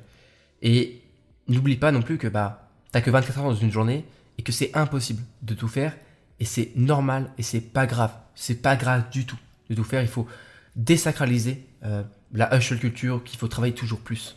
Et 0.62 1.02
n'oublie 1.48 1.76
pas 1.76 1.92
non 1.92 2.02
plus 2.02 2.18
que 2.18 2.26
bah, 2.26 2.63
t'as 2.94 3.00
que 3.00 3.10
24 3.10 3.38
heures 3.40 3.44
dans 3.46 3.56
une 3.56 3.72
journée 3.72 4.04
et 4.38 4.44
que 4.44 4.52
c'est 4.52 4.70
impossible 4.76 5.20
de 5.42 5.54
tout 5.54 5.66
faire. 5.66 5.96
Et 6.38 6.44
c'est 6.44 6.70
normal 6.76 7.32
et 7.38 7.42
c'est 7.42 7.60
pas 7.60 7.86
grave. 7.86 8.12
C'est 8.36 8.62
pas 8.62 8.76
grave 8.76 9.10
du 9.10 9.26
tout 9.26 9.38
de 9.68 9.74
tout 9.74 9.82
faire. 9.82 10.00
Il 10.00 10.08
faut 10.08 10.28
désacraliser 10.76 11.66
euh, 11.82 12.04
la 12.32 12.56
hustle 12.56 12.78
culture 12.78 13.24
qu'il 13.24 13.36
faut 13.36 13.48
travailler 13.48 13.74
toujours 13.74 13.98
plus. 13.98 14.36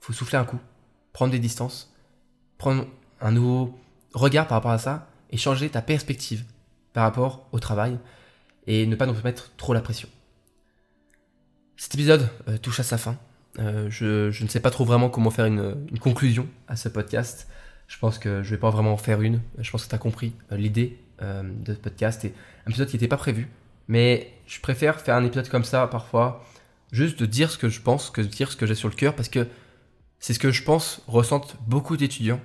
Il 0.00 0.06
faut 0.06 0.12
souffler 0.12 0.38
un 0.38 0.44
coup, 0.44 0.58
prendre 1.12 1.30
des 1.30 1.38
distances, 1.38 1.94
prendre 2.58 2.84
un 3.20 3.30
nouveau 3.30 3.78
regarde 4.12 4.48
par 4.48 4.58
rapport 4.58 4.72
à 4.72 4.78
ça 4.78 5.08
et 5.30 5.36
changer 5.36 5.68
ta 5.68 5.82
perspective 5.82 6.44
par 6.92 7.04
rapport 7.04 7.46
au 7.52 7.60
travail 7.60 7.96
et 8.66 8.86
ne 8.86 8.96
pas 8.96 9.06
nous 9.06 9.14
mettre 9.22 9.52
trop 9.56 9.72
la 9.72 9.80
pression. 9.80 10.08
Cet 11.76 11.94
épisode 11.94 12.28
euh, 12.48 12.58
touche 12.58 12.80
à 12.80 12.82
sa 12.82 12.98
fin. 12.98 13.16
Euh, 13.58 13.88
je, 13.90 14.42
ne 14.42 14.48
sais 14.48 14.60
pas 14.60 14.70
trop 14.70 14.84
vraiment 14.84 15.10
comment 15.10 15.30
faire 15.30 15.46
une, 15.46 15.76
conclusion 16.00 16.46
à 16.68 16.76
ce 16.76 16.88
podcast. 16.88 17.48
Je 17.86 17.98
pense 17.98 18.18
que 18.18 18.42
je 18.42 18.50
vais 18.50 18.58
pas 18.58 18.70
vraiment 18.70 18.92
en 18.92 18.96
faire 18.96 19.20
une. 19.22 19.40
Je 19.58 19.70
pense 19.70 19.84
que 19.84 19.90
tu 19.90 19.94
as 19.94 19.98
compris 19.98 20.32
euh, 20.50 20.56
l'idée 20.56 20.98
de 21.20 21.72
ce 21.72 21.78
podcast 21.78 22.24
et 22.24 22.34
un 22.66 22.70
épisode 22.70 22.88
qui 22.88 22.96
n'était 22.96 23.06
pas 23.06 23.16
prévu. 23.16 23.48
Mais 23.86 24.32
je 24.46 24.60
préfère 24.60 25.00
faire 25.00 25.14
un 25.14 25.24
épisode 25.24 25.48
comme 25.48 25.62
ça 25.62 25.86
parfois, 25.86 26.44
juste 26.90 27.20
de 27.20 27.26
dire 27.26 27.50
ce 27.50 27.58
que 27.58 27.68
je 27.68 27.80
pense, 27.80 28.10
que 28.10 28.20
de 28.20 28.26
dire 28.26 28.50
ce 28.50 28.56
que 28.56 28.66
j'ai 28.66 28.74
sur 28.74 28.88
le 28.88 28.94
cœur, 28.94 29.14
parce 29.14 29.28
que 29.28 29.46
c'est 30.18 30.34
ce 30.34 30.38
que 30.38 30.50
je 30.50 30.62
pense 30.62 31.02
ressentent 31.08 31.56
beaucoup 31.66 31.96
d'étudiants 31.96 32.40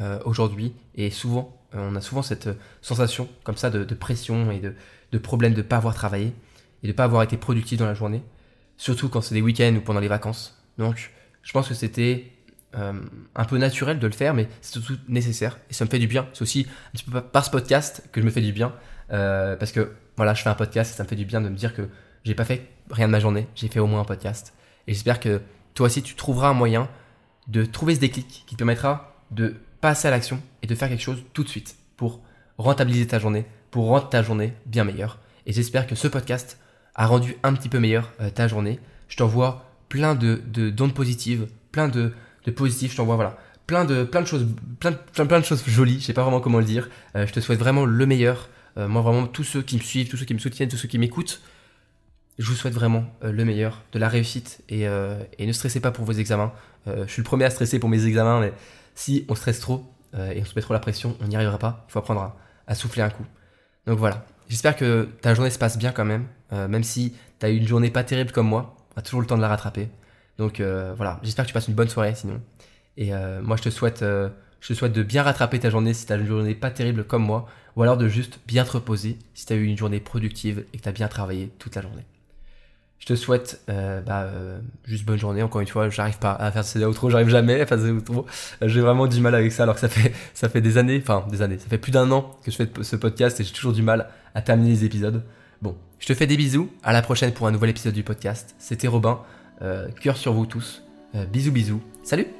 euh, 0.00 0.18
aujourd'hui. 0.24 0.72
Et 0.96 1.10
souvent, 1.10 1.56
euh, 1.74 1.88
on 1.90 1.94
a 1.94 2.00
souvent 2.00 2.22
cette 2.22 2.48
euh, 2.48 2.54
sensation 2.82 3.28
comme 3.44 3.56
ça 3.56 3.70
de, 3.70 3.94
pression 3.94 4.50
et 4.50 4.58
de, 4.58 4.74
de 5.12 5.18
problème 5.18 5.52
de 5.52 5.58
ne 5.58 5.62
pas 5.62 5.76
avoir 5.76 5.94
travaillé 5.94 6.32
et 6.82 6.86
de 6.86 6.92
ne 6.92 6.96
pas 6.96 7.04
avoir 7.04 7.22
été 7.22 7.36
productif 7.36 7.78
dans 7.78 7.86
la 7.86 7.94
journée. 7.94 8.22
Surtout 8.80 9.10
quand 9.10 9.20
c'est 9.20 9.34
des 9.34 9.42
week-ends 9.42 9.74
ou 9.76 9.82
pendant 9.82 10.00
les 10.00 10.08
vacances. 10.08 10.58
Donc, 10.78 11.12
je 11.42 11.52
pense 11.52 11.68
que 11.68 11.74
c'était 11.74 12.32
un 12.72 13.44
peu 13.44 13.58
naturel 13.58 13.98
de 13.98 14.06
le 14.06 14.12
faire, 14.14 14.32
mais 14.32 14.48
c'est 14.62 14.72
surtout 14.72 14.96
nécessaire 15.06 15.58
et 15.68 15.74
ça 15.74 15.84
me 15.84 15.90
fait 15.90 15.98
du 15.98 16.06
bien. 16.06 16.26
C'est 16.32 16.40
aussi 16.40 16.66
un 16.88 16.92
petit 16.92 17.04
peu 17.04 17.20
par 17.20 17.44
ce 17.44 17.50
podcast 17.50 18.08
que 18.10 18.22
je 18.22 18.24
me 18.24 18.30
fais 18.30 18.40
du 18.40 18.54
bien 18.54 18.72
parce 19.10 19.72
que 19.72 19.92
voilà, 20.16 20.32
je 20.32 20.40
fais 20.40 20.48
un 20.48 20.54
podcast 20.54 20.94
et 20.94 20.96
ça 20.96 21.02
me 21.02 21.08
fait 21.08 21.16
du 21.16 21.26
bien 21.26 21.42
de 21.42 21.50
me 21.50 21.56
dire 21.56 21.74
que 21.74 21.90
j'ai 22.24 22.34
pas 22.34 22.46
fait 22.46 22.70
rien 22.90 23.06
de 23.06 23.12
ma 23.12 23.20
journée, 23.20 23.48
j'ai 23.54 23.68
fait 23.68 23.80
au 23.80 23.86
moins 23.86 24.00
un 24.00 24.04
podcast. 24.04 24.54
Et 24.86 24.94
j'espère 24.94 25.20
que 25.20 25.42
toi 25.74 25.86
aussi 25.86 26.02
tu 26.02 26.14
trouveras 26.14 26.48
un 26.48 26.54
moyen 26.54 26.88
de 27.48 27.66
trouver 27.66 27.96
ce 27.96 28.00
déclic 28.00 28.44
qui 28.46 28.54
te 28.54 28.58
permettra 28.58 29.22
de 29.30 29.56
passer 29.82 30.08
à 30.08 30.10
l'action 30.10 30.40
et 30.62 30.66
de 30.66 30.74
faire 30.74 30.88
quelque 30.88 31.02
chose 31.02 31.22
tout 31.34 31.44
de 31.44 31.50
suite 31.50 31.76
pour 31.98 32.22
rentabiliser 32.56 33.06
ta 33.06 33.18
journée, 33.18 33.44
pour 33.70 33.88
rendre 33.88 34.08
ta 34.08 34.22
journée 34.22 34.54
bien 34.64 34.84
meilleure. 34.84 35.18
Et 35.44 35.52
j'espère 35.52 35.86
que 35.86 35.96
ce 35.96 36.08
podcast 36.08 36.58
a 36.94 37.06
rendu 37.06 37.36
un 37.42 37.54
petit 37.54 37.68
peu 37.68 37.78
meilleure 37.78 38.10
euh, 38.20 38.30
ta 38.30 38.48
journée. 38.48 38.78
Je 39.08 39.16
t'envoie 39.16 39.64
plein 39.88 40.14
de, 40.14 40.42
de 40.46 40.70
d'ondes 40.70 40.94
positives, 40.94 41.46
plein 41.72 41.88
de, 41.88 42.12
de 42.44 42.50
positifs. 42.50 42.92
Je 42.92 42.96
t'envoie 42.96 43.16
voilà 43.16 43.38
plein 43.66 43.84
de 43.84 44.04
plein 44.04 44.22
de 44.22 44.26
choses, 44.26 44.46
plein, 44.80 44.92
plein, 44.92 45.26
plein 45.26 45.40
de 45.40 45.44
choses 45.44 45.64
jolies. 45.66 46.00
Je 46.00 46.06
sais 46.06 46.12
pas 46.12 46.22
vraiment 46.22 46.40
comment 46.40 46.58
le 46.58 46.64
dire. 46.64 46.88
Euh, 47.16 47.26
je 47.26 47.32
te 47.32 47.40
souhaite 47.40 47.58
vraiment 47.58 47.84
le 47.84 48.06
meilleur. 48.06 48.48
Euh, 48.78 48.88
moi 48.88 49.02
vraiment 49.02 49.26
tous 49.26 49.44
ceux 49.44 49.62
qui 49.62 49.76
me 49.76 49.82
suivent, 49.82 50.08
tous 50.08 50.16
ceux 50.16 50.24
qui 50.24 50.34
me 50.34 50.38
soutiennent, 50.38 50.68
tous 50.68 50.76
ceux 50.76 50.88
qui 50.88 50.98
m'écoutent, 50.98 51.40
je 52.38 52.46
vous 52.46 52.54
souhaite 52.54 52.74
vraiment 52.74 53.04
le 53.20 53.44
meilleur, 53.44 53.82
de 53.92 53.98
la 53.98 54.08
réussite 54.08 54.62
et, 54.70 54.84
et 54.84 55.46
ne 55.46 55.52
stressez 55.52 55.80
pas 55.80 55.90
pour 55.90 56.06
vos 56.06 56.12
examens. 56.12 56.54
je 56.86 57.06
suis 57.06 57.20
le 57.20 57.26
premier 57.26 57.44
à 57.44 57.50
stresser 57.50 57.78
pour 57.78 57.90
mes 57.90 58.06
examens, 58.06 58.40
mais 58.40 58.54
si 58.94 59.26
on 59.28 59.34
stresse 59.34 59.60
trop 59.60 59.92
et 60.14 60.40
on 60.40 60.44
se 60.46 60.54
met 60.56 60.62
trop 60.62 60.72
la 60.72 60.80
pression, 60.80 61.18
on 61.20 61.26
n'y 61.26 61.36
arrivera 61.36 61.58
pas. 61.58 61.84
Il 61.86 61.92
faut 61.92 61.98
apprendre 61.98 62.34
à 62.66 62.74
souffler 62.74 63.02
un 63.02 63.10
coup. 63.10 63.26
Donc 63.86 63.98
voilà, 63.98 64.24
j'espère 64.50 64.76
que 64.76 65.08
ta 65.22 65.32
journée 65.32 65.48
se 65.48 65.58
passe 65.58 65.78
bien 65.78 65.92
quand 65.92 66.04
même, 66.04 66.26
euh, 66.52 66.68
même 66.68 66.84
si 66.84 67.14
tu 67.38 67.46
as 67.46 67.50
eu 67.50 67.56
une 67.56 67.66
journée 67.66 67.90
pas 67.90 68.04
terrible 68.04 68.32
comme 68.32 68.48
moi, 68.48 68.76
a 68.96 69.00
toujours 69.00 69.22
le 69.22 69.26
temps 69.26 69.36
de 69.36 69.42
la 69.42 69.48
rattraper. 69.48 69.88
Donc 70.36 70.60
euh, 70.60 70.92
voilà, 70.94 71.18
j'espère 71.22 71.46
que 71.46 71.48
tu 71.48 71.54
passes 71.54 71.68
une 71.68 71.74
bonne 71.74 71.88
soirée 71.88 72.14
sinon. 72.14 72.42
Et 72.98 73.14
euh, 73.14 73.40
moi 73.40 73.56
je 73.56 73.62
te 73.62 73.70
souhaite, 73.70 74.00
je 74.02 74.68
te 74.68 74.74
souhaite 74.74 74.92
de 74.92 75.02
bien 75.02 75.22
rattraper 75.22 75.58
ta 75.58 75.70
journée 75.70 75.94
si 75.94 76.04
tu 76.04 76.12
as 76.12 76.16
une 76.16 76.26
journée 76.26 76.54
pas 76.54 76.70
terrible 76.70 77.04
comme 77.04 77.24
moi, 77.24 77.48
ou 77.76 77.82
alors 77.82 77.96
de 77.96 78.08
juste 78.08 78.40
bien 78.46 78.64
te 78.64 78.72
reposer 78.72 79.18
si 79.32 79.46
tu 79.46 79.52
as 79.54 79.56
eu 79.56 79.64
une 79.64 79.78
journée 79.78 80.00
productive 80.00 80.64
et 80.74 80.78
que 80.78 80.82
tu 80.82 80.88
as 80.88 80.92
bien 80.92 81.08
travaillé 81.08 81.50
toute 81.58 81.76
la 81.76 81.82
journée. 81.82 82.04
Je 83.00 83.06
te 83.06 83.14
souhaite 83.14 83.62
euh, 83.70 84.02
bah, 84.02 84.22
euh, 84.22 84.58
juste 84.84 85.04
bonne 85.04 85.18
journée. 85.18 85.42
Encore 85.42 85.62
une 85.62 85.66
fois, 85.66 85.88
j'arrive 85.88 86.18
pas 86.18 86.32
à 86.32 86.52
faire 86.52 86.64
ces 86.64 86.84
outros, 86.84 87.08
j'arrive 87.08 87.30
jamais 87.30 87.60
à 87.60 87.66
faire 87.66 87.78
ces 87.80 87.90
outros. 87.90 88.26
J'ai 88.62 88.80
vraiment 88.80 89.06
du 89.06 89.20
mal 89.20 89.34
avec 89.34 89.52
ça, 89.52 89.62
alors 89.64 89.74
que 89.74 89.80
ça 89.80 89.88
fait, 89.88 90.12
ça 90.34 90.48
fait 90.50 90.60
des 90.60 90.76
années, 90.76 91.02
enfin 91.02 91.26
des 91.30 91.40
années, 91.40 91.58
ça 91.58 91.66
fait 91.68 91.78
plus 91.78 91.92
d'un 91.92 92.10
an 92.12 92.38
que 92.44 92.50
je 92.50 92.56
fais 92.56 92.68
ce 92.82 92.96
podcast 92.96 93.40
et 93.40 93.44
j'ai 93.44 93.52
toujours 93.52 93.72
du 93.72 93.82
mal 93.82 94.08
à 94.34 94.42
terminer 94.42 94.70
les 94.70 94.84
épisodes. 94.84 95.24
Bon, 95.62 95.76
je 95.98 96.06
te 96.06 96.14
fais 96.14 96.26
des 96.26 96.36
bisous. 96.36 96.70
À 96.82 96.92
la 96.92 97.00
prochaine 97.00 97.32
pour 97.32 97.46
un 97.46 97.50
nouvel 97.50 97.70
épisode 97.70 97.94
du 97.94 98.02
podcast. 98.02 98.54
C'était 98.58 98.88
Robin. 98.88 99.20
Euh, 99.62 99.88
cœur 100.00 100.16
sur 100.16 100.34
vous 100.34 100.46
tous. 100.46 100.82
bisous 101.32 101.52
bisous. 101.52 101.82
Salut 102.02 102.39